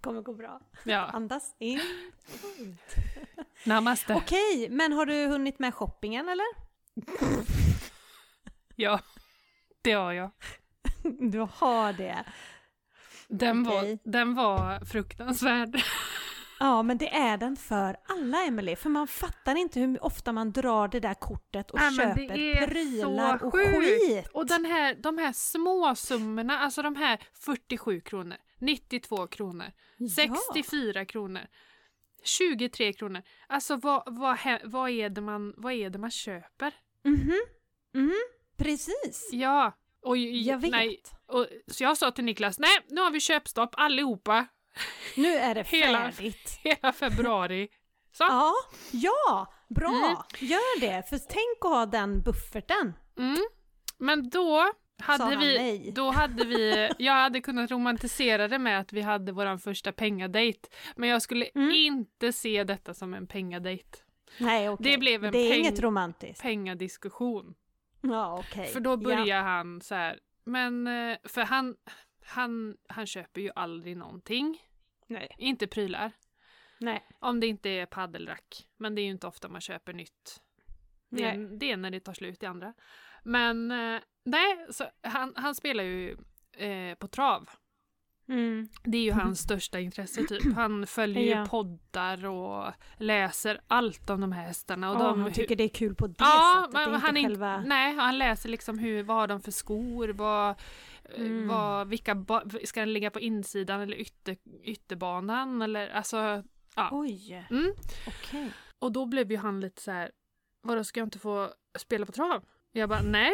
[0.01, 0.61] kommer gå bra.
[0.83, 0.99] Ja.
[0.99, 1.79] Andas in.
[3.65, 4.15] Namaste.
[4.15, 6.45] Okej, men har du hunnit med shoppingen eller?
[8.75, 8.99] Ja.
[9.81, 10.31] Det har jag.
[11.31, 12.23] Du har det.
[13.37, 13.99] Den, Okej.
[14.03, 15.81] var, den var fruktansvärd.
[16.59, 18.75] Ja, men det är den för alla, Emelie.
[18.75, 23.43] För man fattar inte hur ofta man drar det där kortet och Nej, köper prylar
[23.43, 24.27] och skit.
[24.33, 29.71] Och den här, de här små summorna, alltså de här 47 kronor, 92 kronor.
[29.97, 30.07] Ja.
[30.09, 31.47] 64 kronor.
[32.23, 33.21] 23 kronor.
[33.47, 36.73] Alltså vad, vad, vad, är, det man, vad är det man köper?
[37.03, 37.39] Mhm.
[37.93, 38.21] Mhm.
[38.57, 39.29] Precis.
[39.31, 39.73] Ja.
[40.03, 40.71] Och, Jag vet.
[40.71, 44.45] Nej, och, så jag sa till Niklas, nej nu har vi köpstopp allihopa
[45.17, 46.59] Nu är det Hela- färdigt.
[46.63, 47.67] hela februari.
[48.11, 48.23] Så.
[48.23, 48.53] Ja,
[48.91, 49.89] ja, bra.
[49.89, 50.49] Mm.
[50.49, 51.09] Gör det.
[51.09, 52.93] För tänk att ha den bufferten.
[53.17, 53.37] Mm.
[53.97, 55.91] Men då hade vi, nej?
[55.95, 60.69] då hade vi, jag hade kunnat romantisera det med att vi hade vår första pengadejt.
[60.95, 61.71] Men jag skulle Mm.
[61.71, 64.03] inte se detta som en pengadejt.
[64.37, 64.91] Nej, okej.
[64.91, 66.41] Det blev en Det är peng- inget romantiskt.
[66.41, 67.53] Pengadiskussion.
[68.03, 68.67] Ja, okej.
[68.67, 69.41] För då börjar Ja.
[69.41, 71.75] han så här, men eh, för han,
[72.25, 74.61] han, han köper ju aldrig någonting.
[75.07, 75.35] Nej.
[75.37, 76.11] Inte prylar.
[76.79, 77.07] Nej.
[77.19, 78.67] Om det inte är paddelrack.
[78.77, 80.41] Men det är ju inte ofta man köper nytt.
[81.09, 82.73] Det är, det är när det tar slut i andra.
[83.23, 86.17] Men eh, nej, så han, han spelar ju
[86.51, 87.49] eh, på trav.
[88.33, 88.67] Mm.
[88.83, 90.43] Det är ju hans största intresse typ.
[90.55, 91.39] Han följer Ja.
[91.43, 94.89] ju poddar och läser allt om de här hästarna.
[94.91, 96.73] Och Ja, de, han tycker det är kul på det Ja, sättet.
[96.73, 97.61] men det är han, inte själva...
[97.65, 100.55] nej, han läser liksom hur, vad har de för skor, vad, eh,
[101.15, 101.47] Mm.
[101.47, 106.43] vad, vilka, ba, ska den ligga på insidan eller ytter, ytterbanan eller alltså,
[106.75, 106.89] ja.
[106.91, 107.73] Oj, Mm.
[108.07, 108.49] okej.
[108.79, 110.11] Och då blev ju han lite så här,
[110.61, 112.43] vadå ska jag inte få spela på trav?
[112.71, 113.31] Jag bara, nej,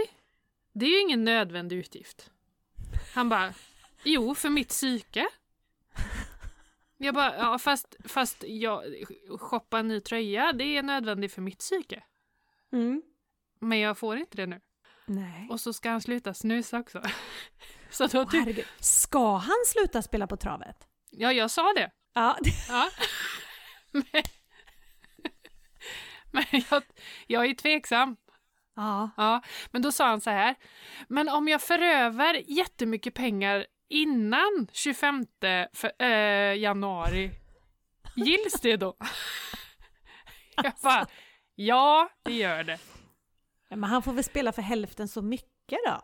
[0.74, 2.32] det är ju ingen nödvändig utgift.
[3.16, 3.54] Han bara,
[4.04, 5.28] jo för mitt psyke.
[6.98, 8.84] Jag bara, ja fast, fast jag,
[9.40, 12.04] shoppa en ny tröja, det är nödvändigt för mitt psyke.
[12.72, 13.02] Mm.
[13.60, 14.62] Men jag får inte det nu.
[15.06, 15.48] Nej.
[15.52, 17.02] Och så ska han sluta snusa också.
[17.90, 18.66] Så då tyck- herregud.
[18.80, 20.88] Ska han sluta spela på travet?
[21.12, 21.92] ja, jag sa det.
[22.14, 22.38] Ja.
[22.70, 22.90] Ja.
[23.92, 24.04] Men,
[26.32, 26.84] men jag,
[27.28, 28.16] jag är tveksam.
[28.76, 29.10] ja.
[29.18, 30.56] Ja, men då sa han så här.
[31.08, 35.26] Men om jag för över jättemycket pengar innan 25
[35.74, 37.32] för, eh, januari,
[38.16, 38.96] gills det då?
[40.64, 41.08] Jag bara,
[41.56, 42.80] ja, det gör det.
[43.70, 46.02] Men han får väl spela för hälften så mycket då?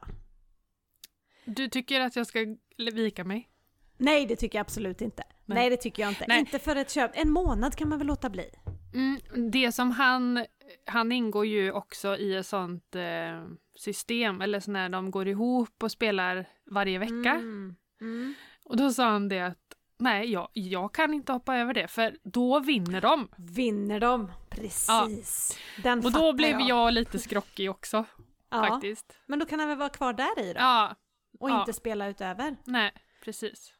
[1.45, 3.49] Du tycker att jag ska vika mig?
[3.97, 5.23] Nej, det tycker jag absolut inte.
[5.45, 5.69] Nej, Nej.
[5.69, 6.25] det tycker jag inte.
[6.27, 6.39] Nej.
[6.39, 7.11] Inte för ett köp.
[7.13, 8.49] En månad kan man väl låta bli?
[8.95, 10.45] Mm, det som han,
[10.85, 15.83] han ingår ju också i ett sånt eh, system, eller så när de går ihop
[15.83, 17.31] och spelar varje vecka.
[17.31, 17.75] Mm.
[18.01, 18.33] Mm.
[18.65, 19.57] Och då sa han det att
[19.97, 23.27] nej, jag, jag kan inte hoppa över det, för då vinner de.
[23.37, 24.31] Vinner de?
[24.49, 25.59] Precis.
[25.83, 28.05] Den Och då blev jag lite skrockig också,
[28.49, 28.67] Ja.
[28.67, 29.19] faktiskt.
[29.25, 30.59] Men då kan han väl vara kvar där i då?
[30.59, 30.95] Ja,
[31.39, 31.59] och ja.
[31.59, 32.55] inte spela utöver?
[32.63, 32.91] nej,
[33.23, 33.73] precis.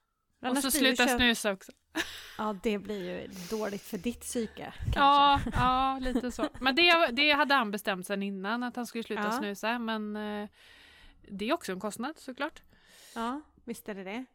[0.51, 1.71] Och så sluta köp- snusa också.
[2.37, 4.73] Ja, det blir ju dåligt för ditt psyke.
[4.93, 4.99] Kanske.
[4.99, 6.49] Ja, ja, lite så.
[6.59, 9.31] Men det, det hade han bestämt sen innan, att han skulle sluta Ja.
[9.31, 10.49] snusa, men eh,
[11.27, 12.61] det är också en kostnad såklart.
[13.15, 14.25] ja visst är det det.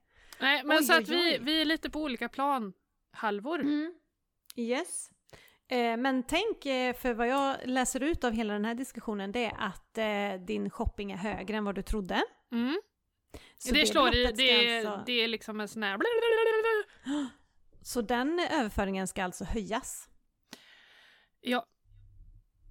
[0.40, 1.38] Nej, men Oj, så att oj, vi, oj.
[1.42, 2.72] vi är lite på olika plan,
[3.12, 3.60] halvor.
[3.60, 3.94] Mm.
[4.56, 5.10] Yes.
[5.68, 9.44] Eh, men tänk, eh, för vad jag läser ut av hela den här diskussionen, det
[9.44, 12.22] är att eh, din shopping är högre än vad du trodde.
[12.52, 12.80] Mm.
[13.58, 15.98] Så det, slår i, det, alltså- det är liksom en sån här...
[17.82, 20.08] Så den överföringen ska alltså höjas?
[21.40, 21.66] Ja,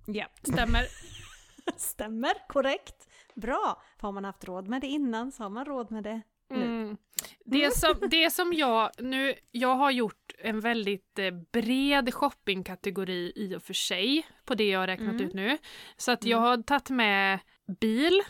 [0.07, 0.25] Ja.
[0.43, 0.85] stämmer.
[1.77, 3.07] Stämmer, korrekt.
[3.35, 3.81] Bra.
[3.99, 6.63] För har man haft råd med det innan så har man råd med det nu.
[6.63, 6.97] Mm.
[7.45, 13.55] Det, som, det som jag nu, jag har gjort en väldigt eh, bred shoppingkategori i
[13.55, 15.25] och för sig på det jag har räknat Mm.
[15.27, 15.57] ut nu.
[15.97, 16.31] Så att Mm.
[16.31, 17.39] jag har tagit med
[17.79, 18.21] bil,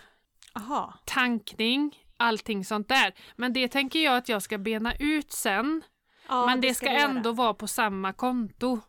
[0.54, 0.94] Aha.
[1.06, 3.14] tankning, allting sånt där.
[3.36, 5.82] Men det tänker jag att jag ska bena ut sen.
[6.28, 6.98] Ja, men det ska, göra.
[6.98, 8.80] ändå vara på samma konto.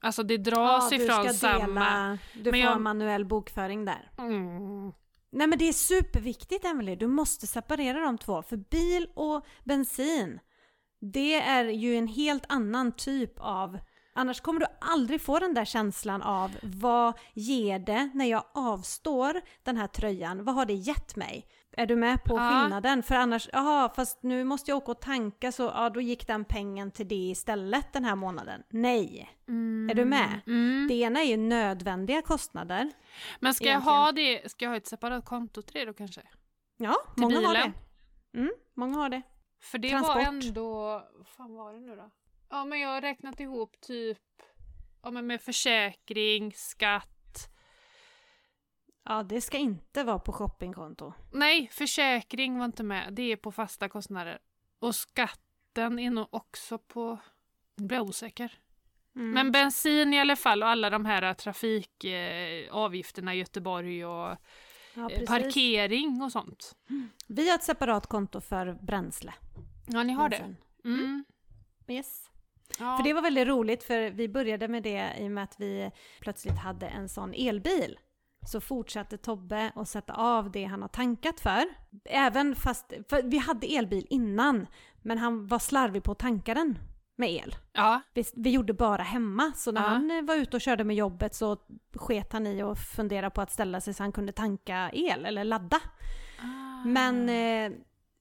[0.00, 2.18] Alltså det ja, dras du ifrån ska samma...
[2.34, 4.10] Du Men får jag- manuell bokföring där.
[4.18, 4.92] Mm.
[5.30, 8.42] Nej men det är superviktigt Emelie, du måste separera de två.
[8.42, 10.40] För bil och bensin,
[11.00, 13.78] det är ju en helt annan typ av...
[14.14, 19.40] Annars kommer du aldrig få den där känslan av vad ger det när jag avstår
[19.62, 20.44] den här tröjan?
[20.44, 21.46] Vad har det gett mig?
[21.78, 22.48] Är du med på Ja.
[22.60, 23.02] skillnaden?
[23.02, 26.44] För annars, jaha, fast nu måste jag åka och tanka så ja, då gick den
[26.44, 28.62] pengen till det istället den här månaden.
[28.68, 29.30] Nej!
[29.48, 29.90] Mm.
[29.90, 30.40] Är du med?
[30.46, 30.86] Mm.
[30.88, 32.90] Det ena är ju nödvändiga kostnader.
[33.40, 33.98] Men ska jag egentligen.
[33.98, 36.22] ha det, ska jag ha ett separat konto till det då kanske?
[36.76, 37.72] Ja, många har bilen.
[38.32, 38.38] det.
[38.38, 39.22] Mm, många har det.
[39.62, 40.16] För det Transport.
[40.16, 40.72] var ändå,
[41.18, 42.10] vad fan var det nu då?
[42.50, 44.18] Ja men jag har räknat ihop typ,
[45.02, 47.15] ja men med försäkring, skatt.
[49.08, 51.12] Ja, det ska inte vara på shoppingkonto.
[51.32, 54.38] Nej, försäkring var inte med, det är på fasta kostnader.
[54.78, 57.18] Och skatten är nog också på,
[57.76, 58.58] nu blir jag osäker.
[59.16, 59.30] Mm.
[59.30, 64.36] Men bensin i alla fall och alla de här trafikavgifterna eh, i Göteborg och
[64.94, 66.76] ja, eh, parkering och sånt.
[67.26, 69.34] Vi har ett separat konto för bränsle.
[69.86, 70.38] Ja, ni har det.
[70.38, 70.56] bensin.
[70.84, 71.24] Mm.
[71.88, 72.30] Yes.
[72.78, 72.96] Ja.
[72.96, 75.90] För det var väldigt roligt för vi började med det i och med att vi
[76.20, 77.98] plötsligt hade en sån elbil.
[78.46, 81.64] Så fortsatte Tobbe att sätta av det han har tankat för.
[82.04, 84.66] Även fast, för vi hade elbil innan,
[85.02, 86.78] men han var slarvig på att tanka den
[87.18, 87.54] med el.
[87.72, 88.00] ja.
[88.14, 89.88] Vi, vi gjorde bara hemma, så när Ja.
[89.88, 91.56] han eh, var ute och körde med jobbet så
[91.94, 95.44] sket han i att fundera på att ställa sig så han kunde tanka el eller
[95.44, 95.80] ladda.
[96.84, 97.78] Men eh,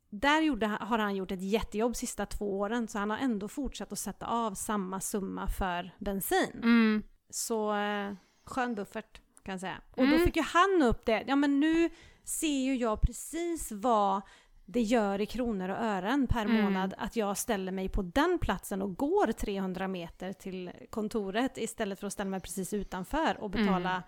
[0.10, 3.92] där gjorde, har han gjort ett jättejobb sista två åren så han har ändå fortsatt
[3.92, 6.60] att sätta av samma summa för bensin.
[6.64, 7.04] Mm.
[7.30, 8.14] Så eh,
[8.46, 9.82] skön buffert kan jag säga.
[9.92, 10.20] Och då Mm.
[10.20, 11.24] fick ju han upp det.
[11.28, 11.90] Ja men nu
[12.24, 14.22] ser ju jag precis vad
[14.66, 16.64] det gör i kronor och ören per Mm.
[16.64, 22.00] månad att jag ställer mig på den platsen och går 300 meter till kontoret istället
[22.00, 24.04] för att ställa mig precis utanför och betala Mm.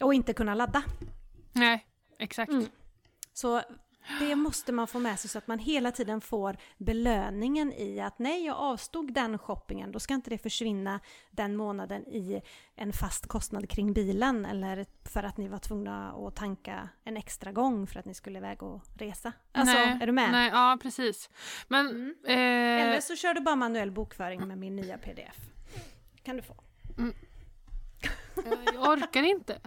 [0.00, 0.82] och inte kunna ladda.
[1.52, 1.86] Nej,
[2.18, 2.52] exakt.
[2.52, 2.66] Mm.
[3.32, 3.62] Så
[4.20, 8.18] det måste man få med sig så att man hela tiden får belöningen i att
[8.18, 12.42] nej, jag avstod den shoppingen, då ska inte det försvinna den månaden i
[12.74, 17.52] en fast kostnad kring bilen eller för att ni var tvungna att tanka en extra
[17.52, 19.32] gång för att ni skulle iväg och resa.
[19.52, 20.32] Alltså, nej, är du med?
[20.32, 21.30] Nej, ja, precis.
[21.68, 21.86] Men...
[21.86, 22.14] Mm.
[22.26, 25.36] Eh, Eller så kör du bara manuell bokföring med min nya pdf.
[26.22, 26.54] kan du få.
[28.74, 29.60] jag orkar inte.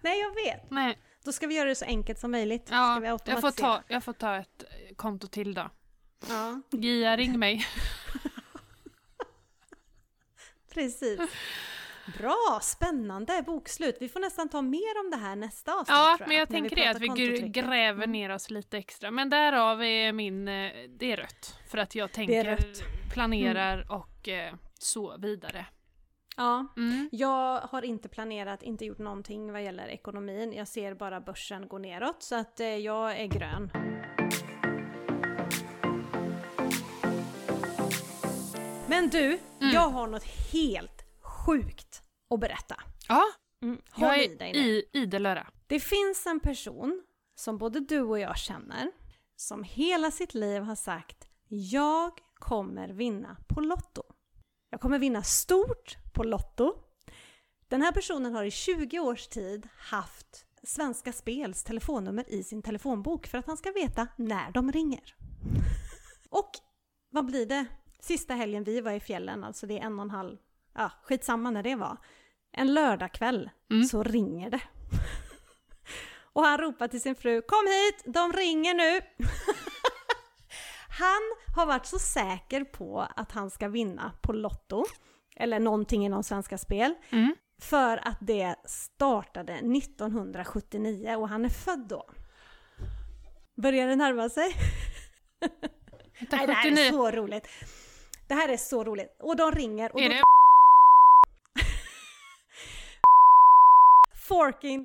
[0.00, 0.70] Nej, jag vet.
[0.70, 0.98] Nej.
[1.24, 2.68] Då ska vi göra det så enkelt som möjligt.
[2.70, 5.70] Ja, jag, får ta, jag får ta ett eh, konto till då.
[6.28, 7.66] Ja, Gia, ring mig.
[10.74, 11.20] precis.
[12.18, 13.96] Bra, spännande bokslut.
[14.00, 16.60] Vi får nästan ta mer om det här nästa avsnitt Ja, tror men jag när
[16.60, 17.08] tänker det, att vi
[17.48, 18.12] gräver Mm.
[18.12, 19.10] ner oss lite extra.
[19.10, 21.58] Men därav är min, eh, det är rött.
[21.70, 22.82] För att jag tänker, rött.
[23.12, 25.66] planerar och eh, så vidare.
[26.40, 27.08] Ja, Mm.
[27.12, 30.52] jag har inte planerat, inte gjort någonting vad gäller ekonomin.
[30.52, 33.70] Jag ser bara börsen gå neråt så att eh, jag är grön.
[38.88, 39.24] Men du,
[39.60, 39.74] Mm.
[39.74, 42.76] jag har något helt sjukt att berätta.
[43.08, 43.22] Ja,
[43.62, 43.80] Mm.
[43.90, 45.46] Håll jag är i idel öra.
[45.66, 47.02] Det finns en person
[47.34, 48.90] som både du och jag känner
[49.36, 54.02] som hela sitt liv har sagt jag kommer vinna på Lotto.
[54.70, 56.74] Jag kommer vinna stort på Lotto.
[57.68, 63.26] Den här personen har i 20 års tid haft Svenska Spels telefonnummer i sin telefonbok
[63.26, 65.14] för att han ska veta när de ringer.
[66.30, 66.50] Och
[67.10, 67.66] vad blir det?
[68.00, 70.36] Sista helgen vi var i fjällen, alltså det är en och en halv,
[70.74, 71.96] ja skitsamma när det var.
[72.52, 73.84] En lördagkväll Mm.
[73.84, 74.60] så ringer det.
[76.32, 79.00] Och han ropar till sin fru Kom hit, de ringer nu!
[81.00, 84.84] han har varit så säker på att han ska vinna på Lotto,
[85.36, 87.34] eller någonting inom Svenska Spel, Mm.
[87.60, 92.04] för att det startade 1979 och han är född då.
[93.56, 94.48] Börjar det närma sig?
[95.40, 96.90] Nej, det här är 79.
[96.90, 97.46] så roligt.
[98.28, 99.16] Det här är så roligt.
[99.20, 100.22] Och de ringer och Är då det?
[104.28, 104.84] Forking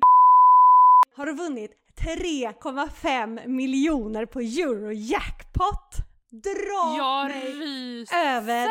[1.16, 5.96] har vunnit 3,5 miljoner på Eurojackpot.
[6.42, 8.16] Dra Jag mig ryser!
[8.36, 8.68] över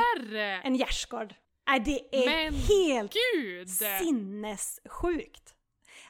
[0.64, 1.36] en gärdsgård.
[1.68, 3.70] Nej, det är Men helt Gud!
[3.70, 5.52] sinnessjukt.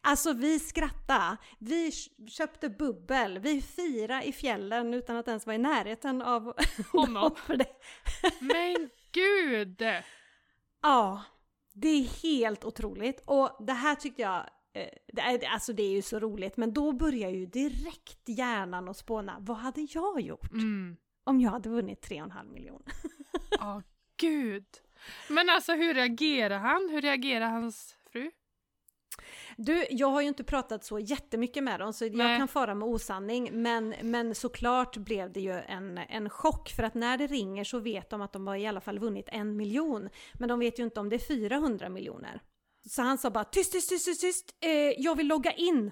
[0.02, 1.92] Alltså vi skrattade, vi
[2.30, 6.54] köpte bubbel, vi firade i fjällen utan att ens vara i närheten av
[6.92, 7.36] Honom.
[7.36, 7.72] För det.
[8.40, 9.82] Men gud!
[10.82, 11.22] Ja,
[11.74, 13.24] det är helt otroligt.
[13.26, 14.38] Och det här tyckte jag,
[14.74, 18.90] eh, det är, alltså det är ju så roligt, men då börjar ju direkt hjärnan
[18.90, 19.38] att spåna.
[19.40, 20.98] Vad hade jag gjort Mm.
[21.26, 22.94] Om jag hade vunnit 3,5 miljoner?
[23.60, 23.82] Ja,
[24.18, 24.66] gud.
[25.30, 26.90] Men alltså hur reagerar han?
[26.92, 28.32] Hur reagerar hans fru?
[29.58, 32.28] Du, jag har ju inte pratat så jättemycket med dem så Nej.
[32.28, 33.50] jag kan fara med osanning.
[33.54, 37.80] Men, men såklart blev det ju en, en chock för att när det ringer så
[37.80, 40.10] vet de att de har i alla fall vunnit en miljon.
[40.34, 42.42] Men de vet ju inte om det är 400 miljoner.
[42.90, 44.56] Så han sa bara tyst, tyst, tyst, tyst, tyst.
[44.62, 45.92] Eh, jag vill logga in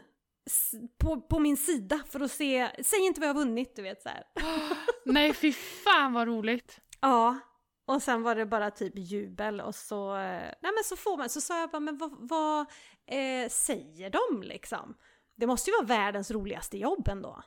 [0.97, 4.01] på, på min sida för att se, säg inte vad jag har vunnit du vet
[4.01, 4.23] så här.
[5.05, 6.79] Nej, fy fan vad roligt!
[7.01, 7.39] Ja,
[7.85, 11.29] och sen var det bara typ jubel och så, eh, nej men så får man,
[11.29, 12.59] så sa jag bara men vad, vad
[13.07, 14.97] eh, säger de liksom?
[15.35, 17.43] Det måste ju vara världens roligaste jobb ändå.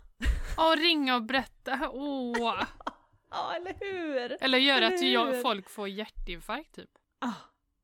[0.56, 2.62] Och ringa och berätta, åh!
[3.30, 4.36] Ja, eller hur?
[4.40, 6.90] Eller göra att jag, folk får hjärtinfarkt typ.
[7.20, 7.32] Ah,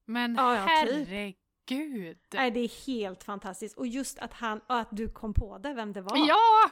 [0.07, 1.09] Men Ja, ja, typ.
[1.71, 2.19] Herregud!
[2.35, 3.79] nej, det är helt fantastiskt.
[3.79, 6.17] Och just att han, och att du kom på det, vem det var.
[6.29, 6.71] Ja!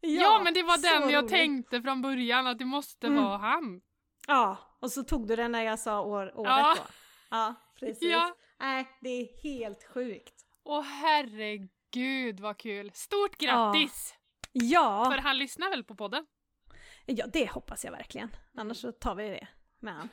[0.00, 1.30] Ja, men det var den jag roligt.
[1.32, 3.24] tänkte från början, att det måste Mm.
[3.24, 3.80] vara han.
[4.26, 6.74] Ja, och så tog du den när jag sa år, året Ja.
[6.76, 6.82] då.
[7.30, 8.02] Ja, precis.
[8.10, 8.34] Ja.
[8.60, 10.34] Nej, det är helt sjukt.
[10.64, 12.90] Åh herregud vad kul!
[12.94, 14.14] Stort grattis!
[14.52, 16.26] Ja, För han lyssnar väl på podden?
[17.06, 18.30] Ja, det hoppas jag verkligen.
[18.54, 19.48] Annars så tar vi det
[19.80, 20.08] med han.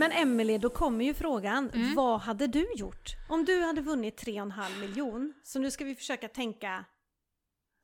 [0.00, 1.94] Men Emelie, då kommer ju frågan, Mm.
[1.94, 3.10] vad hade du gjort?
[3.28, 6.84] Om du hade vunnit 3,5 miljon, så nu ska vi försöka tänka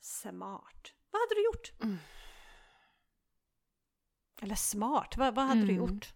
[0.01, 0.93] smart.
[1.11, 1.73] Vad hade du gjort?
[1.83, 1.99] Mm.
[4.43, 5.77] Eller smart, vad, vad hade du Mm.
[5.77, 6.07] gjort?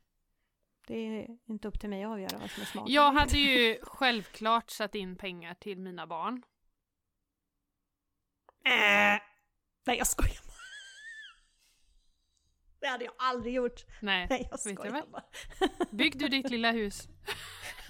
[0.86, 2.88] Det är inte upp till mig att avgöra vad som är smart.
[2.88, 6.42] Jag hade ju självklart satt in pengar till mina barn.
[8.64, 9.20] Äh.
[9.84, 10.49] Nej, jag skojar.
[12.80, 13.84] Det hade jag aldrig gjort.
[14.00, 15.02] Nej, Nej, jag jag skojar väl.
[15.12, 15.22] bara.
[15.90, 17.08] Bygg du ditt lilla hus.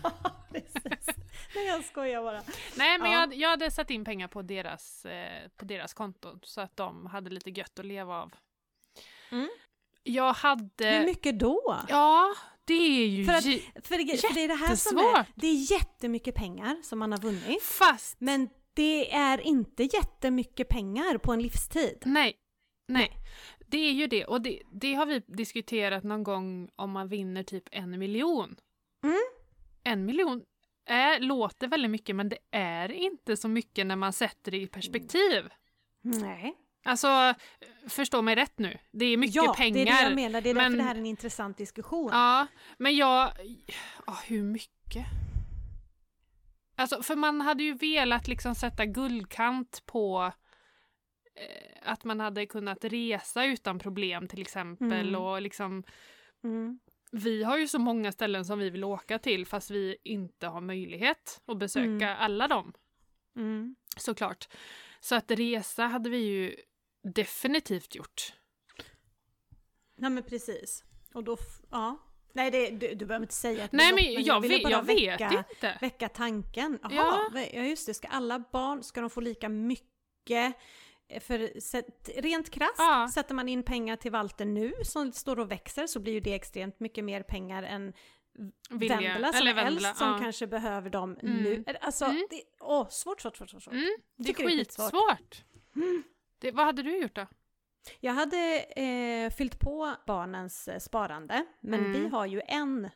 [0.53, 1.07] Precis.
[1.55, 2.43] Nej, jag skojar bara.
[2.77, 3.21] Nej, men Ja.
[3.21, 7.07] jag, jag hade satt in pengar på deras, eh, på deras konton så att de
[7.07, 8.35] hade lite gött att leva av.
[9.31, 9.49] Mm.
[10.03, 10.87] Jag hade...
[10.91, 11.79] Hur mycket då?
[11.89, 12.35] Ja,
[12.65, 13.25] det är ju...
[13.25, 13.43] För att-
[13.87, 15.27] För det, för det är det här som är, Jättesvårt.
[15.37, 17.63] det är jättemycket pengar som man har vunnit.
[17.63, 18.21] Fast...
[18.21, 22.03] Men det är inte jättemycket pengar på en livstid.
[22.05, 22.35] Nej.
[22.89, 23.13] Nej.
[23.71, 24.25] Det är ju det.
[24.25, 28.57] Och det, det har vi diskuterat någon gång om man vinner typ en miljon.
[29.05, 29.21] Mm.
[29.85, 30.43] En miljon
[30.87, 34.67] är, låter väldigt mycket men det är inte så mycket när man sätter det i
[34.67, 35.49] perspektiv.
[36.03, 36.55] Nej.
[36.85, 37.35] Alltså,
[37.89, 38.79] förstå mig rätt nu.
[38.91, 39.75] Det är mycket ja, pengar.
[39.75, 40.41] det är det jag menar.
[40.41, 42.11] Det är därför men- det här är en intressant diskussion.
[42.13, 42.47] Ja,
[42.79, 43.33] men jag...
[44.07, 45.07] Ja, hur mycket?
[46.77, 50.33] Alltså, för man hade ju velat liksom sätta guldkant på
[51.83, 55.21] att man hade kunnat resa utan problem till exempel Mm.
[55.23, 55.83] och liksom
[56.45, 56.79] Mm.
[57.13, 60.61] vi har ju så många ställen som vi vill åka till fast vi inte har
[60.61, 62.17] möjlighet att besöka Mm.
[62.19, 62.73] alla dem
[63.37, 63.77] Mm.
[63.97, 64.49] såklart.
[65.01, 66.57] Så att resa hade vi ju
[67.15, 68.33] definitivt gjort.
[69.97, 70.85] Nej men precis.
[71.15, 71.37] Och då,
[71.71, 71.99] ja.
[72.33, 75.21] Nej det, du, du behöver inte säga ett Nej belopp, men jag, vet, jag vet
[75.21, 75.79] väcka, inte.
[75.81, 76.79] väcka tanken.
[76.83, 77.31] Jaha, Ja.
[77.35, 77.41] ja.
[77.53, 80.55] ja just det, ska alla barn, ska de få lika mycket?
[81.21, 81.39] För
[82.23, 83.09] rent krasst, Ja.
[83.15, 86.35] sätter man in pengar till Walter nu som står och växer så blir ju det
[86.35, 87.93] extremt mycket mer pengar än
[88.71, 90.19] Vilja- Vendela som eller Vendela, äldst som ja.
[90.19, 91.37] kanske behöver dem Mm.
[91.43, 91.65] nu.
[91.81, 92.27] Alltså, Mm.
[92.31, 93.67] det, åh, svårt, svårt, svårt, svårt.
[93.67, 95.45] Mm, det är skitsvårt.
[95.77, 96.03] Mm.
[96.39, 97.27] Det, vad hade du gjort då?
[98.01, 101.93] Jag hade eh, fyllt på barnens eh, sparande, men Mm.
[102.03, 102.91] vi har ju en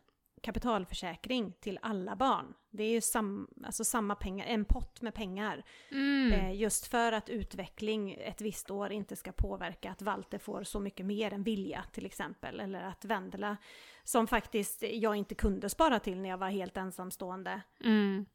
[0.44, 2.54] kapitalförsäkring till alla barn.
[2.70, 5.64] Det är ju sam, alltså samma pengar, en pott med pengar.
[5.90, 6.32] Mm.
[6.32, 10.80] Eh, just för att utveckling ett visst år inte ska påverka att Walter får så
[10.80, 12.60] mycket mer än vilja till exempel.
[12.60, 13.56] Eller att Vendela,
[14.04, 18.26] som faktiskt jag inte kunde spara till när jag var helt ensamstående, Mm.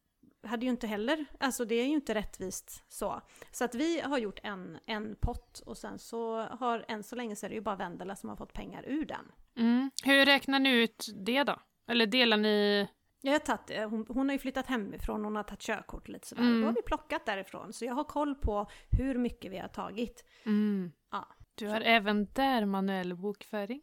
[0.43, 3.21] hade ju inte heller, alltså det är ju inte rättvist så.
[3.51, 7.35] Så att vi har gjort en, en pott och sen så har, än så länge
[7.35, 9.31] så är det ju bara Vendela som har fått pengar ur den.
[9.57, 9.91] Mm.
[10.03, 11.55] Hur räknar ni ut det då?
[11.89, 12.87] Eller delar ni?
[13.21, 16.27] Jag har tagit, eh, hon, hon har ju flyttat hemifrån, hon har tagit körkort lite
[16.27, 16.41] sådär.
[16.41, 16.61] Mm.
[16.61, 20.25] Då har vi plockat därifrån, så jag har koll på hur mycket vi har tagit.
[20.45, 20.91] Mm.
[21.11, 21.27] Ja.
[21.55, 23.81] Du har även där manuell bokföring?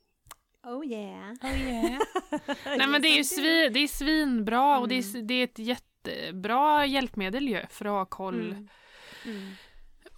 [0.63, 1.33] Oh yeah!
[1.43, 1.99] Oh yeah.
[2.79, 5.27] Nej men det är ju svin, det är svinbra och det är, Mm.
[5.27, 8.41] det är ett jättebra hjälpmedel ju för att ha koll.
[8.51, 8.69] Mm.
[9.25, 9.53] Mm.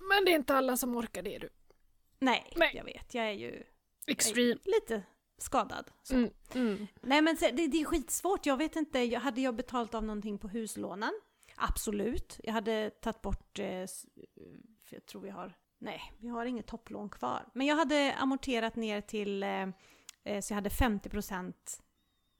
[0.09, 1.49] Men det är inte alla som orkar det du.
[2.21, 2.73] Nej, Nej.
[2.75, 3.63] jag vet, jag är ju
[4.07, 4.57] Extreme.
[4.65, 5.03] lite
[5.39, 5.91] skadad.
[6.11, 6.31] Mm.
[6.55, 6.87] Mm.
[7.01, 10.39] Nej men det, det är skitsvårt, jag vet inte, jag, hade jag betalt av någonting
[10.39, 11.13] på huslånen?
[11.57, 12.41] Absolut.
[12.45, 13.87] Jag hade tagit bort, eh,
[14.85, 17.49] för jag tror vi har, nej, vi har inget topplån kvar.
[17.55, 19.63] Men jag hade amorterat ner till, eh,
[20.25, 21.81] eh, så jag hade 50%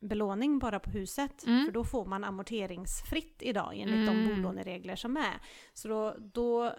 [0.01, 1.47] belåning bara på huset.
[1.47, 1.65] Mm.
[1.67, 4.27] För då får man amorteringsfritt idag enligt Mm.
[4.27, 5.41] de bolåneregler som är.
[5.75, 6.75] Så då, då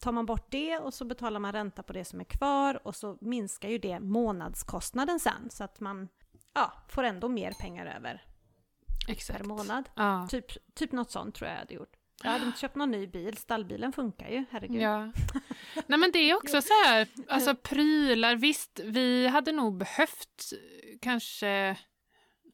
[0.00, 2.96] tar man bort det och så betalar man ränta på det som är kvar och
[2.96, 6.08] så minskar ju det månadskostnaden sen så att man
[6.54, 8.24] ja, får ändå mer pengar över
[9.06, 9.46] per Exakt.
[9.46, 9.88] månad.
[9.94, 10.26] Ja.
[10.30, 11.92] Typ, typ något sånt tror jag jag hade gjort.
[12.22, 14.82] Jag hade inte köpt någon ny bil, stallbilen funkar ju, herregud.
[14.82, 15.12] Ja.
[15.86, 20.98] Nej men det är också så här, alltså prylar, visst vi hade nog behövt eh,
[21.00, 21.76] kanske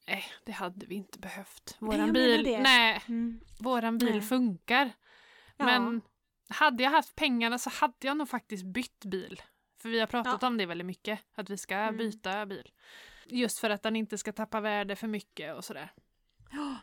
[0.08, 1.76] Nej, det hade vi inte behövt.
[1.78, 3.40] Våran bil, nej, Mm.
[3.58, 4.20] våran bil Nej.
[4.20, 4.92] funkar.
[5.56, 5.64] Ja.
[5.64, 6.00] Men
[6.48, 9.42] hade jag haft pengarna så hade jag nog faktiskt bytt bil.
[9.82, 11.96] För vi har pratat om det väldigt mycket, att vi ska Mm.
[11.96, 12.70] byta bil.
[13.26, 15.92] Just för att den inte ska tappa värde för mycket och sådär.
[16.52, 16.76] Ja,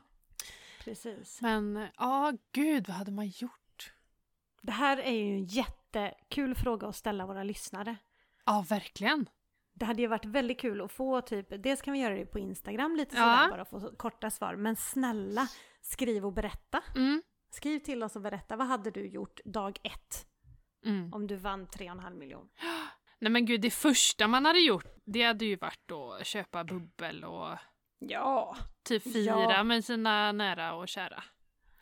[0.83, 1.41] precis.
[1.41, 3.93] Men ja, gud vad hade man gjort?
[4.61, 7.95] Det här är ju en jättekul fråga att ställa våra lyssnare.
[8.45, 9.29] Ja, verkligen.
[9.73, 12.39] Det hade ju varit väldigt kul att få typ, dels kan vi göra det på
[12.39, 13.21] Instagram lite Ja.
[13.21, 14.55] sådär bara få korta svar.
[14.55, 15.47] Men snälla,
[15.81, 16.83] skriv och berätta.
[16.95, 17.21] Mm.
[17.53, 20.25] Skriv till oss och berätta, vad hade du gjort dag ett
[20.85, 21.13] Mm.
[21.13, 22.49] om du vann 3,5 miljon?
[23.19, 27.23] Nej men gud, det första man hade gjort, det hade ju varit att köpa bubbel
[27.23, 27.57] och
[27.99, 28.57] Ja!
[28.83, 29.63] typ fira Ja.
[29.63, 31.23] med sina nära och kära.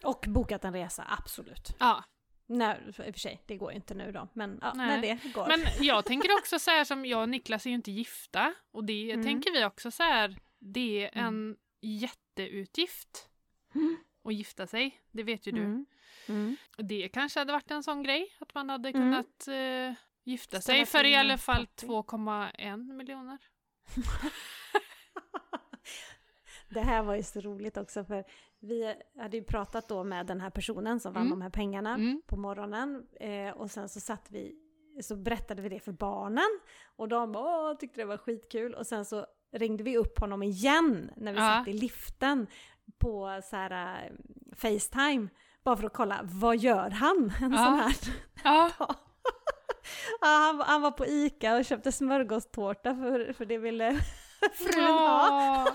[0.03, 1.75] Och bokat en resa, absolut.
[1.79, 2.03] Ja,
[2.47, 4.27] Nej, i och för sig, det går ju inte nu då.
[4.33, 4.87] Men ja, Nej.
[4.87, 5.47] när det går.
[5.47, 8.83] Men jag tänker också så här som jag och Niklas är ju inte gifta och
[8.83, 9.25] det Mm.
[9.25, 11.55] tänker vi också så här, det är en Mm.
[11.81, 13.29] jätteutgift
[14.23, 15.63] Att gifta sig, det vet ju du.
[15.63, 15.85] Mm.
[16.27, 16.55] Mm.
[16.77, 19.01] Det kanske hade varit en sån grej, att man hade Mm.
[19.01, 19.93] kunnat eh,
[20.23, 21.87] gifta Ställa sig för i alla fall party.
[21.87, 23.37] 2,1 miljoner.
[26.69, 28.23] Det här var ju så roligt också för
[28.59, 31.29] vi hade ju pratat då med den här personen som vann Mm.
[31.39, 32.21] de här pengarna Mm.
[32.27, 34.55] på morgonen eh, och sen så satt vi
[35.01, 36.59] så berättade vi det för barnen
[36.95, 41.11] och de Åh, tyckte det var skitkul och sen så ringde vi upp honom igen
[41.17, 41.45] när vi Ja.
[41.59, 42.47] satt i liften
[42.99, 44.11] på så här eh,
[44.55, 45.27] Facetime
[45.63, 47.57] bara för att kolla vad gör han en Ja.
[47.57, 47.95] sån här
[48.43, 48.95] Ja, dag.
[50.21, 53.91] ja, han, var- han var på Ica och köpte smörgåstårta för, för det ville
[54.53, 55.65] frun ha.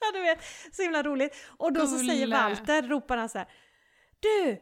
[0.00, 0.10] ja.
[0.12, 0.38] Du vet,
[0.72, 1.36] så himla roligt.
[1.56, 2.36] Och då så säger Gulle.
[2.36, 3.48] Walter, ropar han så här.
[4.20, 4.56] Du,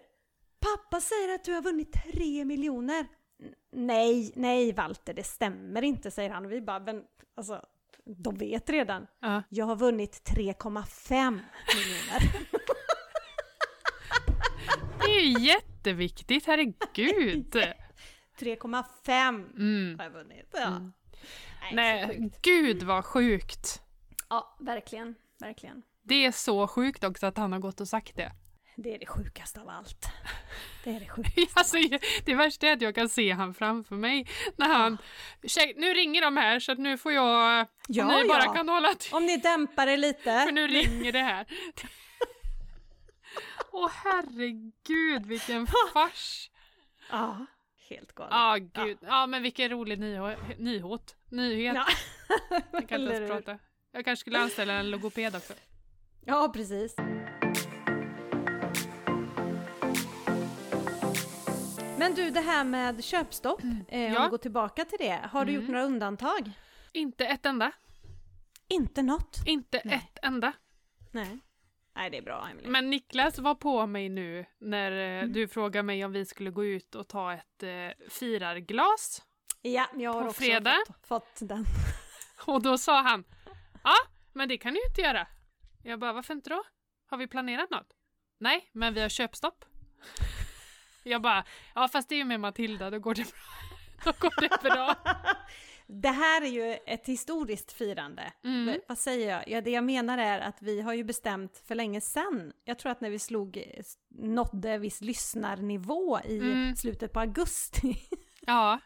[0.60, 3.00] pappa säger att du har vunnit tre miljoner.
[3.00, 6.44] "N- Nej, nej Walter, det stämmer inte, säger han.
[6.46, 7.02] Och vi bara, men
[7.36, 7.62] alltså,
[8.04, 9.06] de vet redan.
[9.20, 9.42] ja.
[9.48, 11.30] Jag har vunnit 3,5
[11.74, 12.32] miljoner.
[15.04, 17.56] Det är ju jätteviktigt, herregud.
[18.38, 19.98] 3,5 Mm.
[19.98, 20.48] har jag vunnit.
[20.52, 20.66] Ja.
[20.66, 20.92] Mm.
[21.72, 21.74] Nej,
[22.06, 23.82] Nej, gud vad sjukt.
[24.28, 25.82] Ja, verkligen, verkligen.
[26.02, 28.32] Det är så sjukt också att han har gått och sagt det.
[28.76, 30.06] Det är det sjukaste av allt.
[30.84, 31.52] Det är det sjukaste.
[31.54, 31.76] Alltså,
[32.24, 34.98] det värsta är att jag kan se han framför mig när han...
[35.46, 37.66] Tjej, nu ringer de här så att nu får jag...
[37.88, 38.52] Ja, om ni bara ja.
[38.52, 40.42] kan hålla tyst, Om ni dämpar er lite.
[40.46, 41.46] för nu ringer det här.
[43.72, 46.50] Åh herregud vilken fars!
[47.10, 47.46] Ja,
[47.88, 48.32] helt galet.
[48.74, 48.98] Ja, gud.
[49.00, 49.98] Ja, men vilken rolig
[50.58, 51.16] nyhot.
[51.28, 51.74] Nyhet.
[51.74, 51.86] Ja.
[52.72, 53.58] Jag kan inte ens prata.
[53.92, 55.52] Jag kanske skulle anställa en logoped också.
[56.24, 56.96] Ja, precis.
[62.02, 63.68] Men du, det här med köpstopp, eh,
[64.06, 64.22] om Ja.
[64.24, 65.20] vi går tillbaka till det.
[65.32, 65.62] Har du Mm.
[65.62, 66.50] gjort några undantag?
[66.92, 67.72] Inte ett enda.
[68.68, 69.36] Inte något?
[69.46, 69.94] Inte Nej.
[69.94, 70.52] ett enda.
[71.10, 71.38] Nej.
[71.94, 72.70] Nej, det är bra Emelie.
[72.70, 75.32] Men Niklas var på mig nu när eh, Mm.
[75.32, 79.22] du frågade mig om vi skulle gå ut och ta ett eh, firarglas.
[79.62, 80.76] ja, jag har på också fredag.
[80.86, 81.06] Fått,
[81.38, 81.64] fått den.
[82.46, 83.24] Och då sa han
[83.84, 83.94] Ja,
[84.32, 85.26] men det kan du ju inte göra.
[85.82, 86.62] Jag bara, varför inte då?
[87.10, 87.88] Har vi planerat något?
[88.38, 89.64] Nej, men vi har köpstopp.
[91.02, 91.44] Jag bara,
[91.74, 93.32] ja fast det är ju med Matilda, då går det bra.
[94.04, 94.94] Då går det bra.
[95.86, 98.32] Det här är ju ett historiskt firande.
[98.44, 98.80] Mm.
[98.88, 99.48] Vad säger jag?
[99.48, 102.52] Ja, det jag menar är att vi har ju bestämt för länge sedan.
[102.64, 103.62] Jag tror att när vi slog,
[104.10, 106.76] nådde viss lyssnarnivå i Mm.
[106.76, 107.96] slutet på augusti.
[108.46, 108.78] Ja,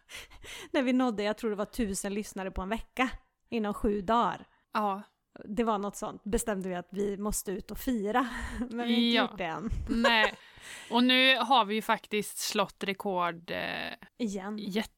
[0.71, 3.11] när vi nådde, jag tror det var tusen lyssnare på en vecka.
[3.49, 4.47] Inom sju dagar.
[4.73, 5.03] ja,
[5.45, 6.25] Det var något sånt.
[6.25, 8.29] Bestämde vi att vi måste ut och fira.
[8.59, 9.23] Men vi har inte Ja.
[9.23, 9.71] gjort det än.
[10.03, 10.35] nej.
[10.91, 14.59] Och nu har vi ju faktiskt slått rekord, eh, Igen.
[14.59, 14.91] jät-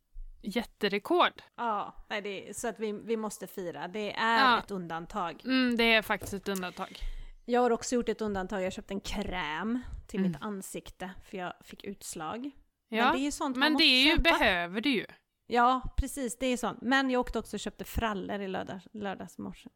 [0.42, 1.42] jätterekord.
[1.56, 3.88] Ja, nej, det är, så att vi, vi måste fira.
[3.88, 4.58] Det är Ja.
[4.58, 5.42] ett undantag.
[5.44, 6.98] Mm, det är faktiskt ett undantag.
[7.44, 8.62] Jag har också gjort ett undantag.
[8.62, 10.32] Jag köpte en kräm till Mm.
[10.32, 12.50] mitt ansikte för jag fick utslag.
[12.88, 14.22] Ja, Men det är ju sånt man måste ju, köpa.
[14.22, 15.06] behöver du ju.
[15.46, 16.38] Ja, precis.
[16.38, 16.78] Det är sånt.
[16.82, 19.68] Men jag åkte också och köpte frallor i lördags, lördags morse.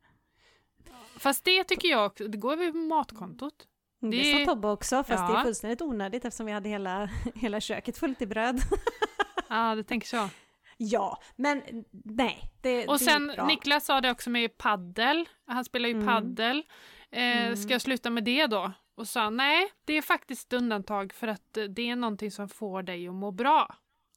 [1.18, 3.66] Fast det tycker jag också, det går över matkontot.
[4.10, 5.38] Det, Det- sa Tobbe också, fast det Ja.
[5.40, 8.60] är fullständigt onödigt eftersom vi hade hela, hela köket fullt i bröd.
[9.48, 10.28] Ja, det tänker så.
[10.76, 11.62] ja, men
[12.04, 12.50] nej.
[12.62, 13.46] Det, Och det sen är bra.
[13.46, 15.28] Niklas sa det också med paddel.
[15.46, 16.06] Han spelar ju Mm.
[16.06, 16.62] paddel.
[17.10, 17.56] Eh, Mm.
[17.56, 18.72] Ska jag sluta med det då?
[18.96, 22.48] Och sa nej, det är faktiskt ett undantag för att eh, det är någonting som
[22.48, 23.74] får dig att må bra.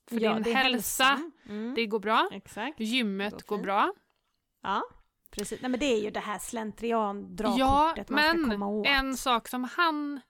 [0.10, 1.20] För ja, din det hälsa.
[1.50, 1.74] Mm.
[1.76, 2.30] det går bra.
[2.32, 2.80] Exakt.
[2.80, 3.94] Gymmet går går bra.
[4.64, 4.82] Ja,
[5.36, 5.62] precis.
[5.62, 8.88] Nej men det är ju det här slentrian Ja, man ska men komma åt.
[8.88, 10.22] en sak som han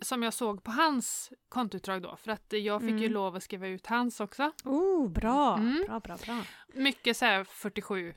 [0.00, 3.12] som jag såg på hans kontoutdrag då, för att jag fick ju Mm.
[3.12, 4.52] lov att skriva ut hans också.
[4.64, 5.56] Oh, bra.
[5.56, 5.84] Mm.
[5.88, 6.42] Bra, bra, bra.
[6.74, 8.14] Mycket så här 47,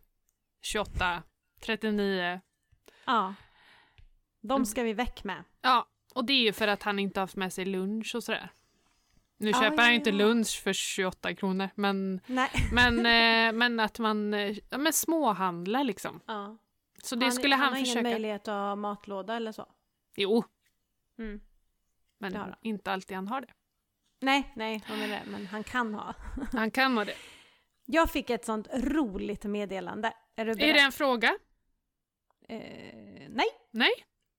[0.62, 1.24] 28,
[1.66, 2.42] 39.
[3.06, 3.34] Ja.
[4.42, 5.44] De ska vi väck med.
[5.62, 8.52] Ja, och det är ju för att han inte haft med sig lunch och sådär.
[9.42, 12.50] Nu köper ja, han ju inte lunch för 28 kronor, men, Nej.
[12.74, 16.22] men, eh, men att man eh, ja, men småhandlar liksom.
[16.28, 16.58] Ja.
[17.04, 18.00] Så det skulle han, han har försöka.
[18.00, 19.66] ingen möjlighet att ha matlåda eller så?
[20.16, 20.44] Jo,
[21.20, 21.40] Mm.
[22.20, 22.54] men han.
[22.62, 23.48] inte alltid han har det.
[24.22, 25.32] Nej, nej, vad menar det?
[25.32, 26.14] Men han kan ha.
[26.52, 27.16] Han kan ha det.
[27.86, 30.14] Jag fick ett sånt roligt meddelande.
[30.36, 30.70] Är du beredd?
[30.70, 31.38] Är det en fråga?
[32.50, 32.60] Eh,
[33.30, 33.92] nej, Nej,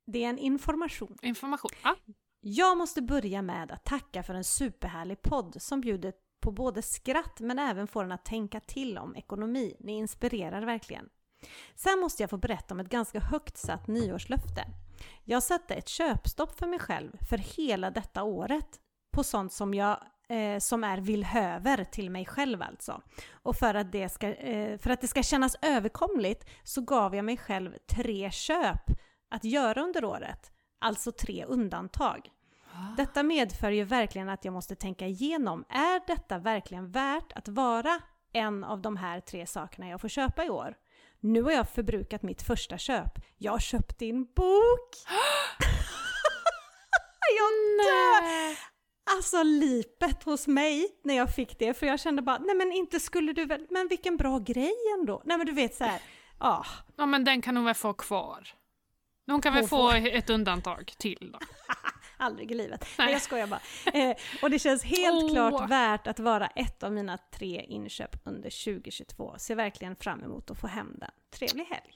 [0.07, 1.19] det är en information.
[1.23, 1.71] information.
[1.83, 1.97] Ja.
[2.41, 7.41] Jag måste börja med att tacka för en superhärlig podd som bjuder på både skratt
[7.41, 9.77] men även får en att tänka till om ekonomi.
[9.81, 11.09] Ni inspirerar verkligen.
[11.75, 14.65] Sen måste jag få berätta om ett ganska högt satt nyårslöfte.
[15.25, 18.81] Jag satte ett köpstopp för mig själv för hela detta året
[19.13, 23.03] på sånt som jag eh, som är villhöver till mig själv alltså.
[23.33, 27.25] Och för att, det ska, eh, för att det ska kännas överkomligt så gav jag
[27.25, 28.83] mig själv tre köp
[29.31, 32.31] att göra under året, alltså tre undantag.
[32.97, 38.01] Detta medför ju verkligen att jag måste tänka igenom, är detta verkligen värt att vara
[38.33, 40.75] en av de här tre sakerna jag får köpa i år?
[41.21, 43.19] Nu har jag förbrukat mitt första köp.
[43.39, 44.95] Jag har köpt din bok!
[47.39, 47.51] jag
[47.87, 48.59] dör!
[49.17, 53.01] Alltså lipet hos mig när jag fick det, för jag kände bara, nej men inte
[53.01, 55.23] skulle du väl, men vilken bra grej ändå.
[55.25, 56.01] Nej men du vet så här,
[56.39, 56.65] ah,
[56.97, 58.49] Ja men den kan hon väl få kvar.
[59.31, 61.39] Hon kan väl Hon få ett undantag till då.
[62.17, 62.81] aldrig i livet.
[62.99, 63.07] Nej.
[63.07, 63.61] Nej jag skojar bara.
[63.93, 65.31] Eh, och det känns helt Åh.
[65.33, 69.35] klart värt att vara ett av mina tre inköp under 2022.
[69.39, 71.11] Ser verkligen fram emot att få hem den.
[71.31, 71.95] Trevlig helg!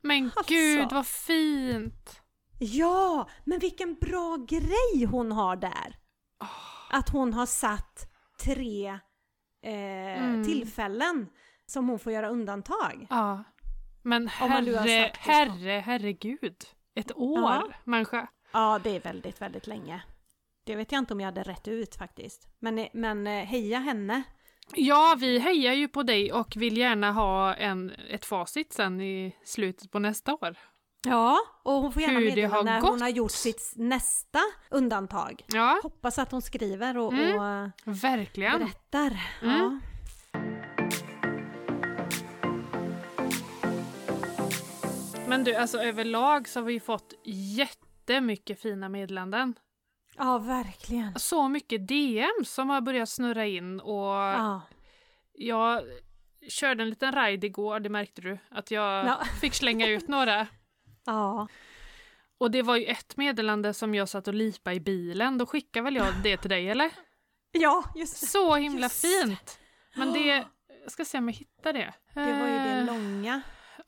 [0.00, 0.52] Men Alltså.
[0.54, 2.20] gud vad fint!
[2.58, 5.96] Ja, men vilken bra grej hon har där!
[6.90, 8.12] Att hon har satt
[8.44, 8.86] tre
[9.64, 9.72] eh,
[10.22, 10.44] Mm.
[10.44, 11.26] tillfällen
[11.66, 13.06] som hon får göra undantag.
[13.10, 13.44] Ja.
[14.02, 16.56] Men herre, herre, herregud.
[16.94, 17.68] Ett år Ja.
[17.84, 18.26] människa.
[18.52, 20.02] Ja, det är väldigt, väldigt länge.
[20.64, 22.48] Det vet jag inte om jag hade rätt ut faktiskt.
[22.58, 24.22] Men, men eh, heja henne!
[24.74, 29.36] Ja, vi hejar ju på dig och vill gärna ha en, ett facit sen i
[29.44, 30.56] slutet på nästa år.
[31.06, 32.90] Ja, och hon får gärna meddela när gått.
[32.90, 34.38] hon har gjort sitt nästa
[34.70, 35.42] undantag.
[35.46, 37.38] Ja, Hoppas att hon skriver och, Mm.
[37.38, 38.58] och eh, verkligen.
[38.58, 39.20] berättar.
[39.42, 39.56] Mm.
[39.56, 39.78] Ja.
[45.32, 49.54] Men du, alltså överlag så har vi fått jättemycket fina meddelanden.
[50.18, 51.18] ja, verkligen.
[51.18, 54.60] Så mycket DM som har börjat snurra in och Ja.
[55.32, 55.82] jag
[56.48, 59.24] körde en liten ride igår, det märkte du, att jag Ja.
[59.40, 60.46] fick slänga ut några.
[61.06, 61.48] ja.
[62.38, 65.82] Och det var ju ett meddelande som jag satt och lipa i bilen, då skickar
[65.82, 66.90] väl jag det till dig eller?
[67.52, 68.26] Ja, just det.
[68.26, 69.58] Så himla Just fint!
[69.96, 70.44] Men det,
[70.82, 71.94] jag ska se om jag hittar det.
[72.14, 73.42] Det var ju det långa.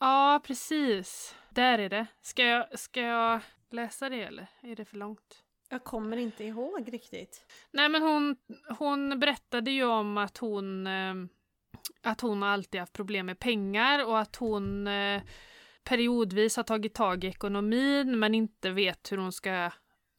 [0.05, 1.37] Ja, precis.
[1.51, 2.07] Där är det.
[2.23, 3.41] Ska jag, ska jag
[3.71, 5.45] läsa det eller är det för långt?
[5.69, 7.47] Jag kommer inte ihåg riktigt.
[7.71, 8.37] Nej men hon,
[8.79, 11.15] hon berättade ju om att hon, eh,
[12.03, 15.23] att hon alltid haft problem med pengar och att hon eh,
[15.85, 19.71] periodvis har tagit tag i ekonomin men inte vet hur hon ska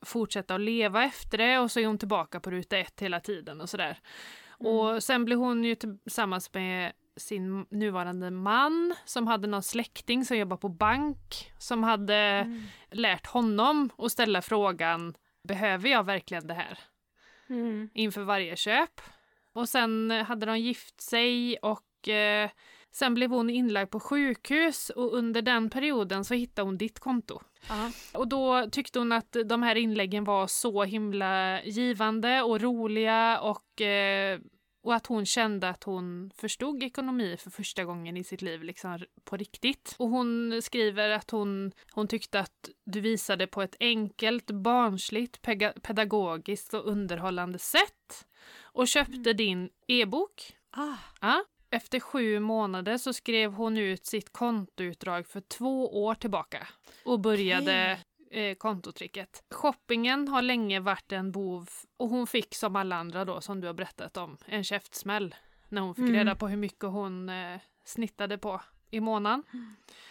[0.05, 3.61] fortsätta att leva efter det och så är hon tillbaka på ruta ett hela tiden
[3.61, 3.99] och sådär.
[4.47, 10.37] Och sen blev hon ju tillsammans med sin nuvarande man som hade någon släkting som
[10.37, 12.63] jobbar på bank som hade Mm.
[12.91, 15.13] lärt honom att ställa frågan
[15.47, 16.79] Behöver jag verkligen det här?
[17.49, 17.89] Mm.
[17.93, 19.01] inför varje köp.
[19.53, 22.49] Och sen eh, hade de gift sig och eh,
[22.91, 27.41] sen blev hon inlagd på sjukhus och under den perioden så hittade hon ditt konto.
[27.69, 27.91] Ja.
[28.13, 33.81] Och då tyckte hon att de här inläggen var så himla givande och roliga och,
[33.81, 34.39] eh,
[34.85, 38.99] och att hon kände att hon förstod ekonomi för första gången i sitt liv liksom
[39.23, 39.95] på riktigt.
[39.99, 45.41] Och hon skriver att hon, hon tyckte att du visade på ett enkelt, barnsligt,
[45.81, 48.27] pedagogiskt och underhållande sätt
[48.61, 50.97] och köpte din e-bok Ah.
[51.21, 51.45] Ja.
[51.69, 56.67] Efter sju månader så skrev hon ut sitt kontoutdrag för två år tillbaka
[57.05, 57.99] och började
[58.31, 59.43] eh, kontotricket.
[59.51, 63.67] Shoppingen har länge varit en bov och hon fick som alla andra då som du
[63.67, 65.35] har berättat om en käftsmäll
[65.69, 66.15] när hon fick Mm.
[66.15, 68.61] reda på hur mycket hon eh, snittade på
[68.91, 69.43] i månaden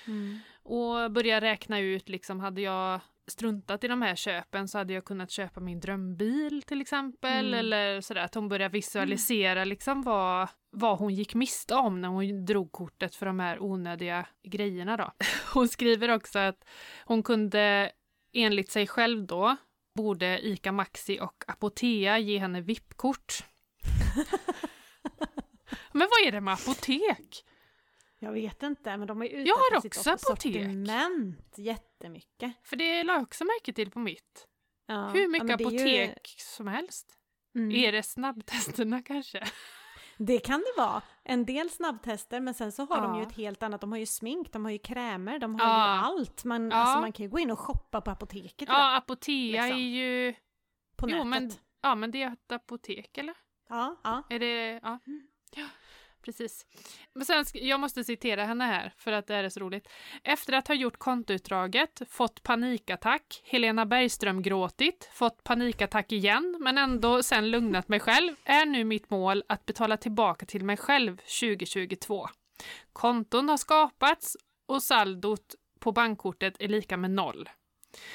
[0.06, 0.38] Mm.
[0.62, 5.04] och började räkna ut liksom hade jag struntat i de här köpen så hade jag
[5.04, 7.58] kunnat köpa min drömbil till exempel Mm.
[7.60, 12.44] eller sådär att hon började visualisera liksom vad, vad hon gick miste om när hon
[12.44, 15.12] drog kortet för de här onödiga grejerna då.
[15.54, 16.64] Hon skriver också att
[17.04, 17.92] hon kunde
[18.34, 19.56] enligt sig själv då
[19.94, 23.34] borde ICA Maxi och Apotea ge henne VIP-kort.
[25.92, 27.44] Men vad är det med apotek?
[28.18, 30.26] Jag vet inte, men de har ju Jag har också apotek.
[30.26, 32.52] sortiment jättemycket.
[32.62, 34.48] För det la jag också märke till på mitt.
[34.86, 35.08] Ja.
[35.08, 37.18] Hur ja, mycket det är ju- apotek som helst.
[37.54, 37.70] Mm.
[37.76, 39.44] Är det snabbtesterna kanske?
[40.18, 41.02] Det kan det vara.
[41.22, 43.26] En del snabbtester, men sen så har de ju Ja.
[43.26, 43.80] ett helt annat.
[43.80, 45.94] De har ju smink, de har ju krämer, de har Ja.
[45.96, 46.44] ju allt.
[46.44, 46.76] Man, Ja.
[46.76, 49.78] alltså, man kan ju gå in och shoppa på apoteket Ja, Apotea liksom.
[49.80, 50.34] är ju...
[50.96, 51.26] på jo, nätet.
[51.26, 51.50] men,
[51.82, 53.34] ja, men det är ett apotek, eller?
[53.68, 54.22] Ja, ja.
[54.30, 54.80] Är det...
[54.82, 54.98] Ja.
[55.06, 55.26] Mm.
[56.24, 56.66] Precis.
[57.14, 59.88] Men sen, jag måste citera henne här, för att det här är så roligt.
[60.22, 67.22] Efter att ha gjort kontoutdraget, fått panikattack, Helena Bergström gråtit, fått panikattack igen, men ändå
[67.22, 72.28] sen lugnat mig själv, är nu mitt mål att betala tillbaka till mig själv 2022.
[72.92, 77.48] Konton har skapats och saldot på bankkortet är lika med noll.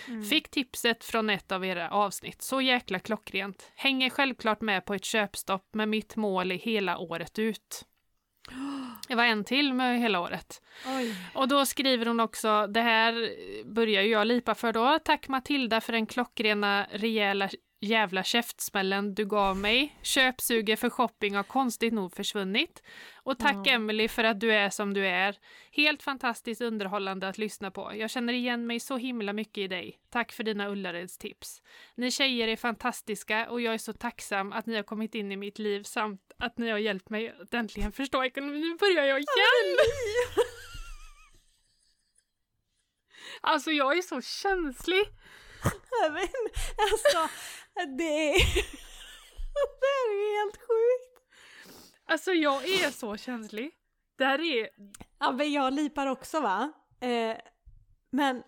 [0.08, 0.24] Mm.
[0.24, 3.72] Fick tipset från ett av era avsnitt, så jäkla klockrent.
[3.76, 7.86] Hänger självklart med på ett köpstopp med mitt mål är hela året ut.
[9.08, 10.62] Det var en till med hela året.
[10.88, 11.16] Oj.
[11.34, 13.30] Och då skriver hon också, det här
[13.66, 15.00] börjar ju jag lipa för då.
[15.06, 17.50] Tack Matilda för den klockrena rejäla
[17.80, 19.96] jävla käftsmällen du gav mig.
[20.02, 22.84] Köpsuger för shopping har konstigt nog försvunnit.
[23.16, 23.74] Och tack Ja.
[23.74, 25.38] Emily för att du är som du är.
[25.72, 27.92] Helt fantastiskt underhållande att lyssna på.
[27.96, 30.00] Jag känner igen mig så himla mycket i dig.
[30.10, 31.62] Tack för dina Ullareds tips.
[31.96, 35.38] Ni tjejer är fantastiska och jag är så tacksam att ni har kommit in i
[35.38, 38.62] mitt liv samt att ni har hjälpt mig att äntligen förstå ekonomin.
[38.62, 39.78] Nu börjar jag igen!
[43.42, 45.06] Alltså jag är så känslig.
[46.02, 46.28] Nej, Men
[46.92, 47.30] alltså,
[47.98, 48.34] det är...
[49.80, 51.26] det är helt sjukt.
[52.06, 53.72] Alltså jag är så känslig.
[54.18, 54.70] Det här är...
[55.20, 56.72] Ja, men jag lipar också va?
[57.02, 57.38] Eh,
[58.12, 58.44] men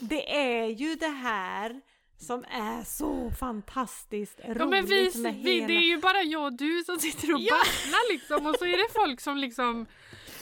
[0.00, 1.80] det är ju det här
[2.20, 5.66] som är så fantastiskt roligt Ja men vi, med vi, hela...
[5.66, 7.54] det är ju bara jag och du som sitter och Ja.
[7.54, 9.86] babblar liksom och så är det folk som liksom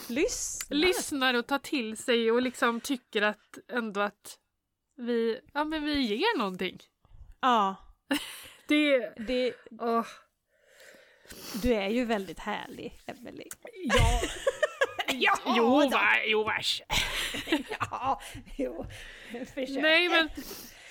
[0.09, 0.76] Lyssna!
[0.76, 4.38] lyssnar och tar till sig och liksom tycker att ändå att
[4.97, 6.78] vi, ja men vi ger någonting.
[7.40, 7.76] Ja,
[8.68, 10.07] Det, det, åh,
[11.62, 13.49] du är ju väldigt härlig, Emelie.
[13.84, 14.20] ja.
[15.18, 15.88] Ja, jo, då.
[15.88, 16.82] va, jo vars.
[17.80, 18.20] Ja,
[18.57, 18.86] jo.
[19.55, 19.82] Försök.
[19.82, 20.28] Nej men,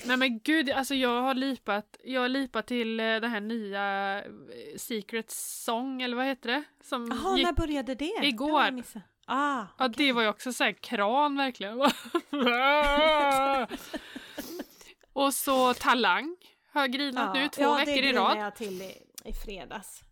[0.05, 4.17] nej men gud, alltså jag har lipat, jag har lipat till eh, den här nya
[4.23, 4.31] eh,
[4.77, 6.63] Secret Song eller vad heter det?
[6.91, 8.19] Jaha, när började det?
[8.23, 8.83] Igår.
[9.27, 9.33] Det.
[9.33, 11.81] Ah, ja det var ju också såhär kran verkligen.
[15.13, 16.35] Och så Talang
[16.73, 18.37] har jag grinat nu två ja, veckor det i rad.
[18.37, 20.03] jag till i, i fredags.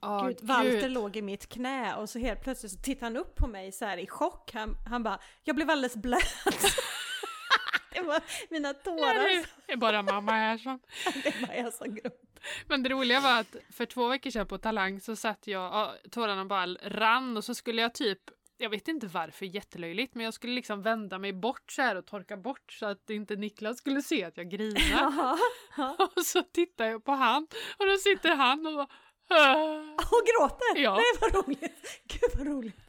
[0.00, 3.36] Ja, Gud, Walter låg i mitt knä och så helt plötsligt så tittade han upp
[3.36, 4.50] på mig så här i chock.
[4.54, 6.44] Han, han bara, jag blev alldeles blöt.
[7.92, 9.46] det var mina tårar.
[9.66, 10.80] Det är bara mamma här som...
[11.22, 12.20] Det var jag som grät.
[12.66, 15.94] Men det roliga var att för två veckor sedan på Talang så satt jag, ja,
[16.10, 18.20] tårarna bara rann och så skulle jag typ
[18.60, 22.06] jag vet inte varför, jättelöjligt, men jag skulle liksom vända mig bort så här och
[22.06, 25.38] torka bort så att inte Niklas skulle se att jag grinar.
[26.16, 27.46] Och så tittar jag på han
[27.78, 28.88] och då sitter han och bara
[29.30, 30.76] "Äh." Och gråter!
[30.76, 30.94] Ja.
[30.94, 32.02] Nej vad roligt!
[32.06, 32.80] Gud vad roligt!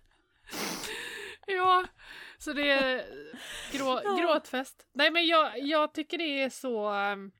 [1.48, 1.86] Ja,
[2.38, 3.06] så det är
[3.72, 4.86] grå, gråtfest.
[4.94, 7.32] Nej men jag, jag tycker det är så, um,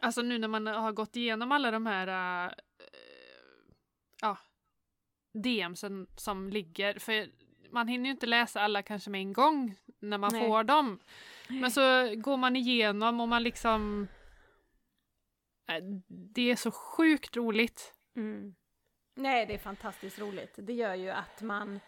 [0.00, 2.52] alltså nu när man har gått igenom alla de här, ja,
[5.32, 7.28] DMsen som ligger, för
[7.70, 10.46] man hinner ju inte läsa alla kanske med en gång när man Nej.
[10.46, 10.98] får dem.
[11.48, 11.80] Men så
[12.16, 14.08] går man igenom och man liksom,
[15.70, 17.94] äh, det är så sjukt roligt.
[18.16, 18.54] Mm.
[19.16, 20.54] Nej, det är fantastiskt roligt.
[20.56, 21.80] Det gör ju att man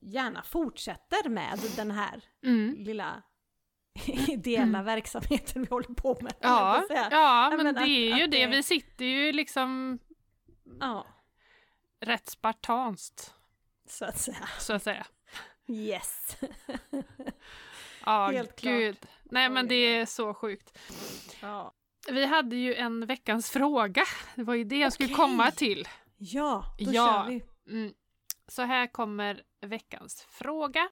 [0.00, 2.74] gärna fortsätter med den här Mm.
[2.78, 3.22] lilla
[4.28, 6.34] ideella verksamheten vi håller på med.
[6.40, 8.46] Ja, ja, men men det att- är ju det.
[8.46, 9.98] det- Vi sitter ju liksom
[10.80, 11.06] ja,
[12.00, 13.34] rätt spartanskt,
[13.86, 14.48] så att säga.
[14.58, 15.06] så att säga.
[15.68, 16.36] Yes!
[18.04, 18.72] Ja, Helt klart.
[18.74, 18.96] gud.
[19.24, 20.78] Nej, men det är så sjukt.
[21.40, 21.74] Ja,
[22.08, 24.02] Vi hade ju en veckans fråga.
[24.34, 25.16] Det var ju det jag skulle Okej.
[25.16, 25.88] komma till.
[26.16, 27.24] ja då Ja.
[27.24, 27.42] kör vi.
[27.72, 27.94] Mm.
[28.48, 30.88] Så här kommer veckans fråga.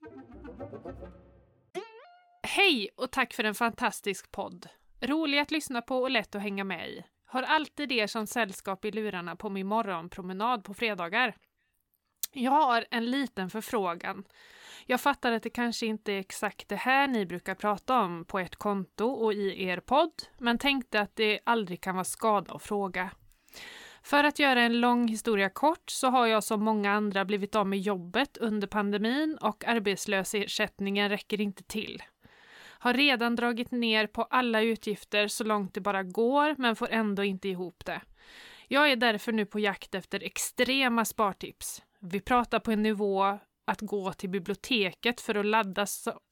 [2.42, 4.68] Hej och tack för en fantastisk podd.
[5.00, 7.04] Rolig att lyssna på och lätt att hänga med i.
[7.26, 11.36] Har alltid er som sällskap i lurarna på min morgonpromenad på fredagar.
[12.32, 14.24] Jag har en liten förfrågan.
[14.86, 18.38] Jag fattar att det kanske inte är exakt det här ni brukar prata om på
[18.38, 22.62] ert konto och i er podd, men tänkte att det aldrig kan vara skada att
[22.62, 23.10] fråga.
[24.02, 27.66] För att göra en lång historia kort så har jag som många andra blivit av
[27.66, 32.02] med jobbet under pandemin och arbetslöshetsersättningen räcker inte till.
[32.84, 37.24] Har redan dragit ner på alla utgifter så långt det bara går men får ändå
[37.24, 38.00] inte ihop det.
[38.68, 41.82] Jag är därför nu på jakt efter extrema spartips.
[42.00, 45.86] Vi pratar på en nivå att gå till biblioteket för att ladda,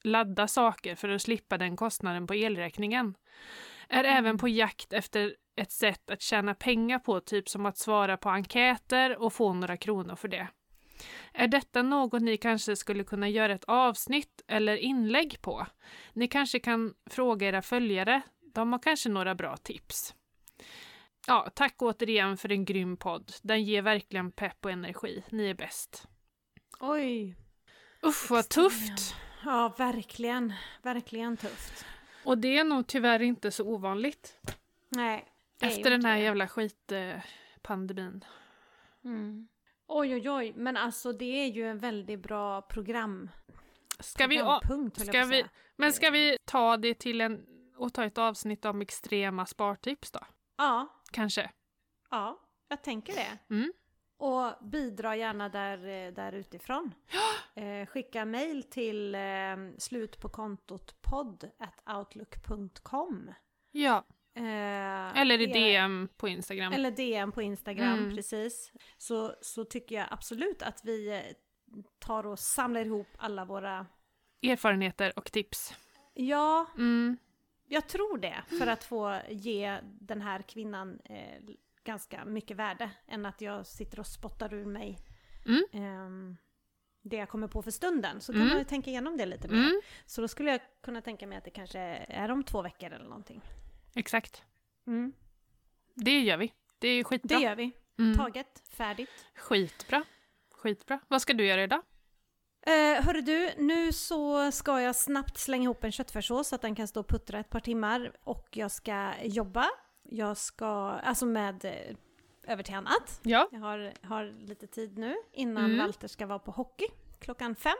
[0.04, 3.14] ladda saker för att slippa den kostnaden på elräkningen.
[3.88, 8.16] Är även på jakt efter ett sätt att tjäna pengar på, typ som att svara
[8.16, 10.48] på enkäter och få några kronor för det.
[11.32, 15.66] Är detta något ni kanske skulle kunna göra ett avsnitt eller inlägg på?
[16.12, 18.22] Ni kanske kan fråga era följare.
[18.54, 20.14] De har kanske några bra tips.
[21.26, 23.32] Ja, tack återigen för en grym podd.
[23.42, 25.22] Den ger verkligen pepp och energi.
[25.30, 26.08] Ni är bäst.
[26.80, 27.36] Oj!
[28.02, 29.14] Uff, vad tufft!
[29.44, 30.52] Ja, verkligen.
[30.82, 31.84] Verkligen tufft.
[32.24, 34.38] Och det är nog tyvärr inte så ovanligt.
[34.88, 35.28] Nej.
[35.60, 36.22] Efter den här det.
[36.22, 38.24] jävla skitpandemin.
[39.04, 39.48] Mm.
[39.94, 40.52] Oj, oj, oj.
[40.56, 43.30] Men alltså det är ju en väldigt bra program.
[44.00, 44.60] Ska vi, jag
[44.96, 45.44] ska vi,
[45.76, 50.20] men ska vi ta det till en och ta ett avsnitt om extrema spartips då.
[50.56, 51.50] Ja, Kanske.
[52.10, 53.54] ja, jag tänker det.
[53.54, 53.72] Mm.
[54.16, 56.94] Och bidra gärna där, eh, där utifrån.
[57.54, 59.20] Eh, skicka mail till eh,
[59.78, 60.94] slutpåkontot
[61.86, 63.34] outlook.com
[63.70, 64.04] Ja,
[64.34, 66.72] eh, eller i DM på Instagram.
[66.72, 68.14] Eller DM på Instagram, Mm.
[68.16, 68.72] precis.
[68.98, 71.20] Så, så tycker jag absolut att vi eh,
[71.98, 73.86] tar och samlar ihop alla våra...
[74.42, 75.74] Erfarenheter och tips.
[76.14, 77.16] Ja, Mm.
[77.68, 78.42] jag tror det.
[78.58, 81.40] För att få ge den här kvinnan eh,
[81.84, 82.90] ganska mycket värde.
[83.08, 84.98] Än att jag sitter och spottar ur mig
[85.46, 85.62] Mm.
[85.72, 86.36] ehm,
[87.02, 88.20] det jag kommer på för stunden.
[88.20, 88.48] Så kan Mm.
[88.48, 89.56] man ju tänka igenom det lite mer.
[89.58, 89.80] Mm.
[90.06, 91.78] Så då skulle jag kunna tänka mig att det kanske
[92.08, 93.40] är om två veckor eller någonting.
[93.94, 94.42] Exakt.
[94.86, 95.12] Mm.
[95.94, 96.52] Det gör vi.
[96.78, 97.38] Det är Det skitbra.
[97.38, 97.70] gör vi.
[97.98, 98.16] Mm.
[98.18, 99.26] Taget, färdigt.
[99.34, 100.04] Skitbra.
[100.54, 100.98] Skitbra.
[101.08, 101.82] Vad ska du göra idag?
[102.66, 106.74] Eh, hörru du, nu så ska jag snabbt slänga ihop en köttfärssås så att den
[106.74, 108.12] kan stå och puttra ett par timmar.
[108.24, 109.68] Och jag ska jobba.
[110.02, 111.96] Jag ska, alltså med eh,
[112.52, 113.20] över till annat.
[113.22, 113.48] Ja.
[113.52, 115.78] Jag har, har lite tid nu innan Mm.
[115.78, 116.86] Walter ska vara på hockey
[117.20, 117.76] klockan fem.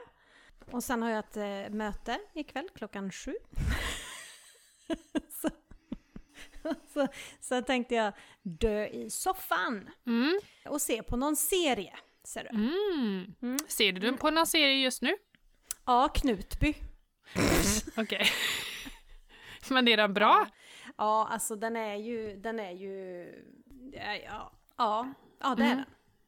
[0.71, 3.35] Och sen har jag ett eh, möte ikväll klockan sju.
[5.41, 5.49] så,
[6.93, 7.07] så,
[7.39, 10.39] så tänkte jag dö i soffan Mm.
[10.65, 11.93] och se på någon serie.
[12.23, 12.49] Ser du?
[12.49, 13.33] Mm.
[13.41, 13.57] Mm.
[13.67, 15.15] Ser du på någon serie just nu?
[15.85, 16.73] Ja, Knutby.
[17.97, 18.25] Okej.
[19.69, 20.47] Men är den bra?
[20.97, 23.25] Ja, alltså den är ju, den är ju,
[23.93, 25.07] ja, ja,
[25.39, 25.83] ja, det är Mm.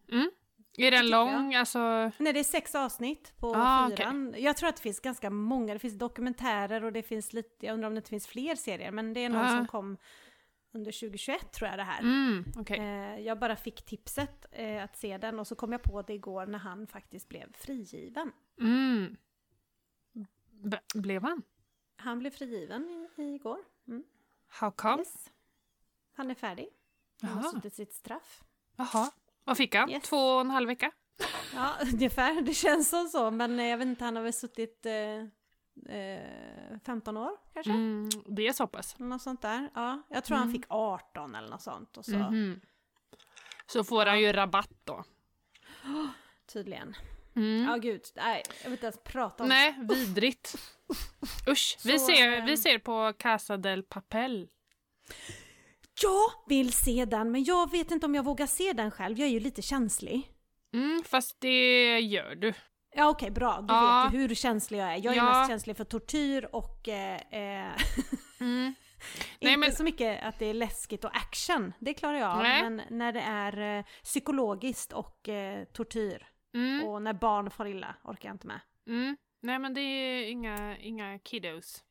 [0.08, 0.20] den.
[0.20, 0.32] Mm.
[0.78, 1.56] Är den lång?
[1.56, 1.80] Alltså...
[2.18, 4.36] Nej, det är sex avsnitt på Ah, fyran.
[4.38, 7.74] Jag tror att det finns ganska många, det finns dokumentärer och det finns lite, jag
[7.74, 9.50] undrar om det inte finns fler serier, men det är någon Ah.
[9.58, 9.98] som kom
[10.76, 12.00] under 2021 tror jag det här.
[12.00, 12.80] Mm, okej.
[12.80, 16.14] Eh, jag bara fick tipset eh, att se den och så kom jag på det
[16.14, 18.32] igår när han faktiskt blev frigiven.
[18.62, 19.16] Mm.
[20.96, 21.42] Blev han?
[21.96, 23.60] Han blev frigiven i, igår.
[23.88, 24.04] Mm.
[24.48, 24.98] How come?
[24.98, 25.32] Yes.
[26.14, 26.68] Han är färdig.
[27.22, 27.52] Han har Jaha.
[27.52, 28.44] suttit sitt straff.
[28.76, 29.12] Jaha.
[29.44, 29.90] Vad fick han?
[29.90, 30.04] Yes.
[30.04, 30.92] Två och en halv vecka?
[31.54, 32.42] Ja, ungefär.
[32.42, 33.32] Det känns som så.
[33.32, 35.26] Men eh, jag vet inte, han har väl suttit eh,
[35.90, 37.72] eh, 15 år kanske?
[37.72, 39.00] Mm, det är så pass.
[39.00, 39.70] Något sånt där.
[39.76, 40.62] Ja, jag tror han Mm.
[40.62, 41.98] fick 18 eller något sånt.
[41.98, 42.62] Och så, Mhm.
[43.68, 45.04] Så får han ju rabatt då.
[46.54, 46.96] tydligen.
[47.36, 47.64] Mm.
[47.64, 48.02] Ja, gud.
[48.16, 50.56] Nej, jag vill inte ens prata om Nej, vidrigt.
[51.50, 51.78] Usch.
[51.86, 54.48] Vi, Så, ser, eh, vi ser på Casa del Papel.
[55.08, 55.14] det.
[56.02, 59.20] Jag vill se den, men jag vet inte om jag vågar se den själv.
[59.20, 60.32] Jag är ju lite känslig.
[60.74, 62.54] Mm, fast det gör du.
[62.98, 63.62] Ja, okej, bra.
[63.62, 64.04] Du Ja.
[64.12, 64.96] vet ju hur känslig jag är.
[64.98, 65.38] Jag är Ja.
[65.40, 67.72] mest känslig för tortyr och eh, eh,
[68.40, 68.66] Mm.
[68.68, 68.78] inte
[69.42, 71.74] Nej, men- så mycket att det är läskigt och action.
[71.80, 72.38] Det klarar jag av.
[72.44, 76.88] Men när det är eh, psykologiskt och eh, tortyr Mm.
[76.88, 78.60] och när barn får illa orkar jag inte med.
[78.88, 79.18] Mm.
[79.42, 81.84] Nej men det är inga, inga kiddos.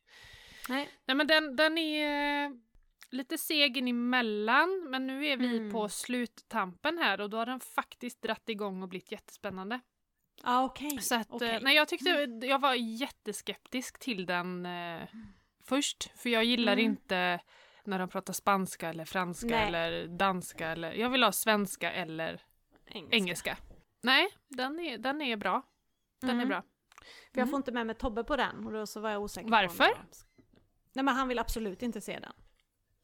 [0.69, 0.89] Nej.
[1.05, 2.51] Nej men den, den är eh,
[3.11, 5.71] lite seg emellan men nu är vi Mm.
[5.71, 9.79] på sluttampen här och då har den faktiskt dratt igång och blivit jättespännande.
[10.43, 11.01] Ja, okej.
[11.01, 12.09] Så att, eh, nej jag tyckte,
[12.41, 15.07] jag var jätteskeptisk till den eh,
[15.63, 16.85] först för jag gillar Mm.
[16.85, 17.39] inte
[17.83, 19.67] när de pratar spanska eller franska Nej.
[19.67, 22.41] eller danska eller jag vill ha svenska eller
[22.85, 23.15] Engelska.
[23.15, 23.57] engelska.
[24.01, 25.61] Nej, den är, den är bra.
[26.21, 26.47] Den är Mm.
[26.47, 26.61] bra.
[27.31, 27.49] För jag Mm.
[27.49, 29.89] får inte med mig Tobbe på den och då så var jag osäker Varför?
[29.89, 29.97] på
[30.93, 32.33] Nej men han vill absolut inte se den.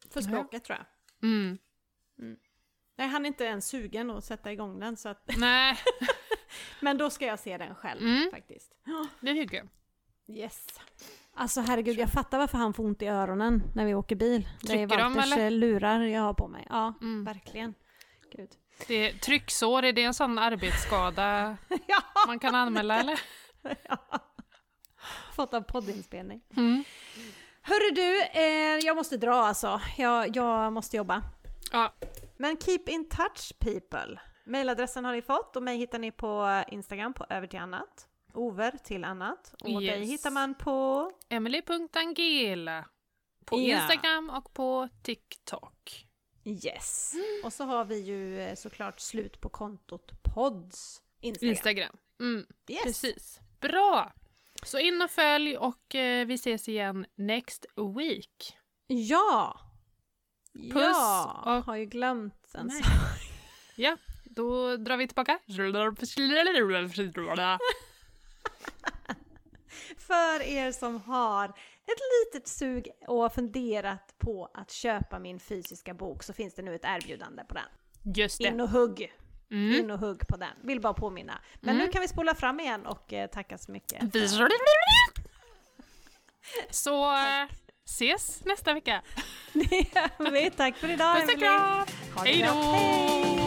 [0.09, 0.86] För språket tror jag.
[1.29, 1.57] Mm.
[2.95, 5.29] Nej han är inte ens sugen att sätta igång den så att...
[5.38, 5.77] Nej,
[6.80, 8.32] Men då ska jag se den själv Mm.
[8.32, 8.72] faktiskt.
[9.20, 9.68] det tycker jag.
[10.38, 10.68] Yes.
[11.36, 14.47] Alltså herregud, jag fattar varför han får ont i öronen när vi åker bil.
[14.62, 15.45] det är Trycker de, Walters eller?
[15.45, 16.68] eh, lurar jag har på mig.
[16.70, 17.24] Ja, Mm.
[17.26, 17.74] verkligen.
[18.38, 18.49] Gud.
[18.88, 22.02] Det är trycksår, är det en sån arbetsskada ja!
[22.28, 23.20] man kan anmäla eller?
[25.36, 26.41] Fått av poddinspelning.
[26.58, 26.84] Mm.
[27.62, 29.82] Hörru du, eh, jag måste dra alltså.
[29.97, 31.22] Jag, jag måste jobba.
[31.72, 31.93] Ja,
[32.38, 34.20] Men keep in touch people.
[34.52, 38.08] Mailadressen har ni fått och mig hittar ni på Instagram på över till annat.
[38.34, 39.54] Over till annat.
[39.64, 40.10] Och dig Yes.
[40.10, 41.12] hittar man på...
[41.30, 42.86] Emily.angela
[43.45, 43.82] på Ja.
[43.82, 46.08] Instagram och på TikTok.
[46.43, 47.14] Yes.
[47.43, 51.49] Och så har vi ju eh, såklart slut på kontot pods Instagram.
[51.52, 51.97] Instagram.
[52.20, 52.84] Mm, Yes.
[52.84, 53.39] Precis.
[53.60, 54.14] Bra!
[54.64, 57.66] Så in och följ och eh, vi ses igen next
[57.97, 58.58] week.
[58.88, 59.60] Ja!
[60.54, 62.86] Puss ja, och- har ju glömt en sak.
[63.76, 63.97] Ja,
[64.41, 65.39] då drar vi tillbaka.
[69.97, 71.45] För er som har
[71.85, 71.99] ett
[72.33, 76.75] litet sug och har funderat på att köpa min fysiska bok så finns det nu
[76.75, 77.63] ett erbjudande på den.
[78.15, 78.63] Just In det.
[78.63, 79.13] och hugg!
[79.51, 79.79] Mm.
[79.79, 80.49] In och hugg på den.
[80.63, 81.41] Vill bara påminna.
[81.61, 81.85] Men Mm.
[81.85, 83.99] nu kan vi spola fram igen och eh, tacka så mycket.
[83.99, 84.49] För-
[86.69, 87.47] Så eh,
[87.85, 89.01] ses nästa vecka.
[89.53, 90.51] Det gör vi.
[90.51, 91.85] Tack för idag Puss och kram!
[92.25, 93.40] Hej då!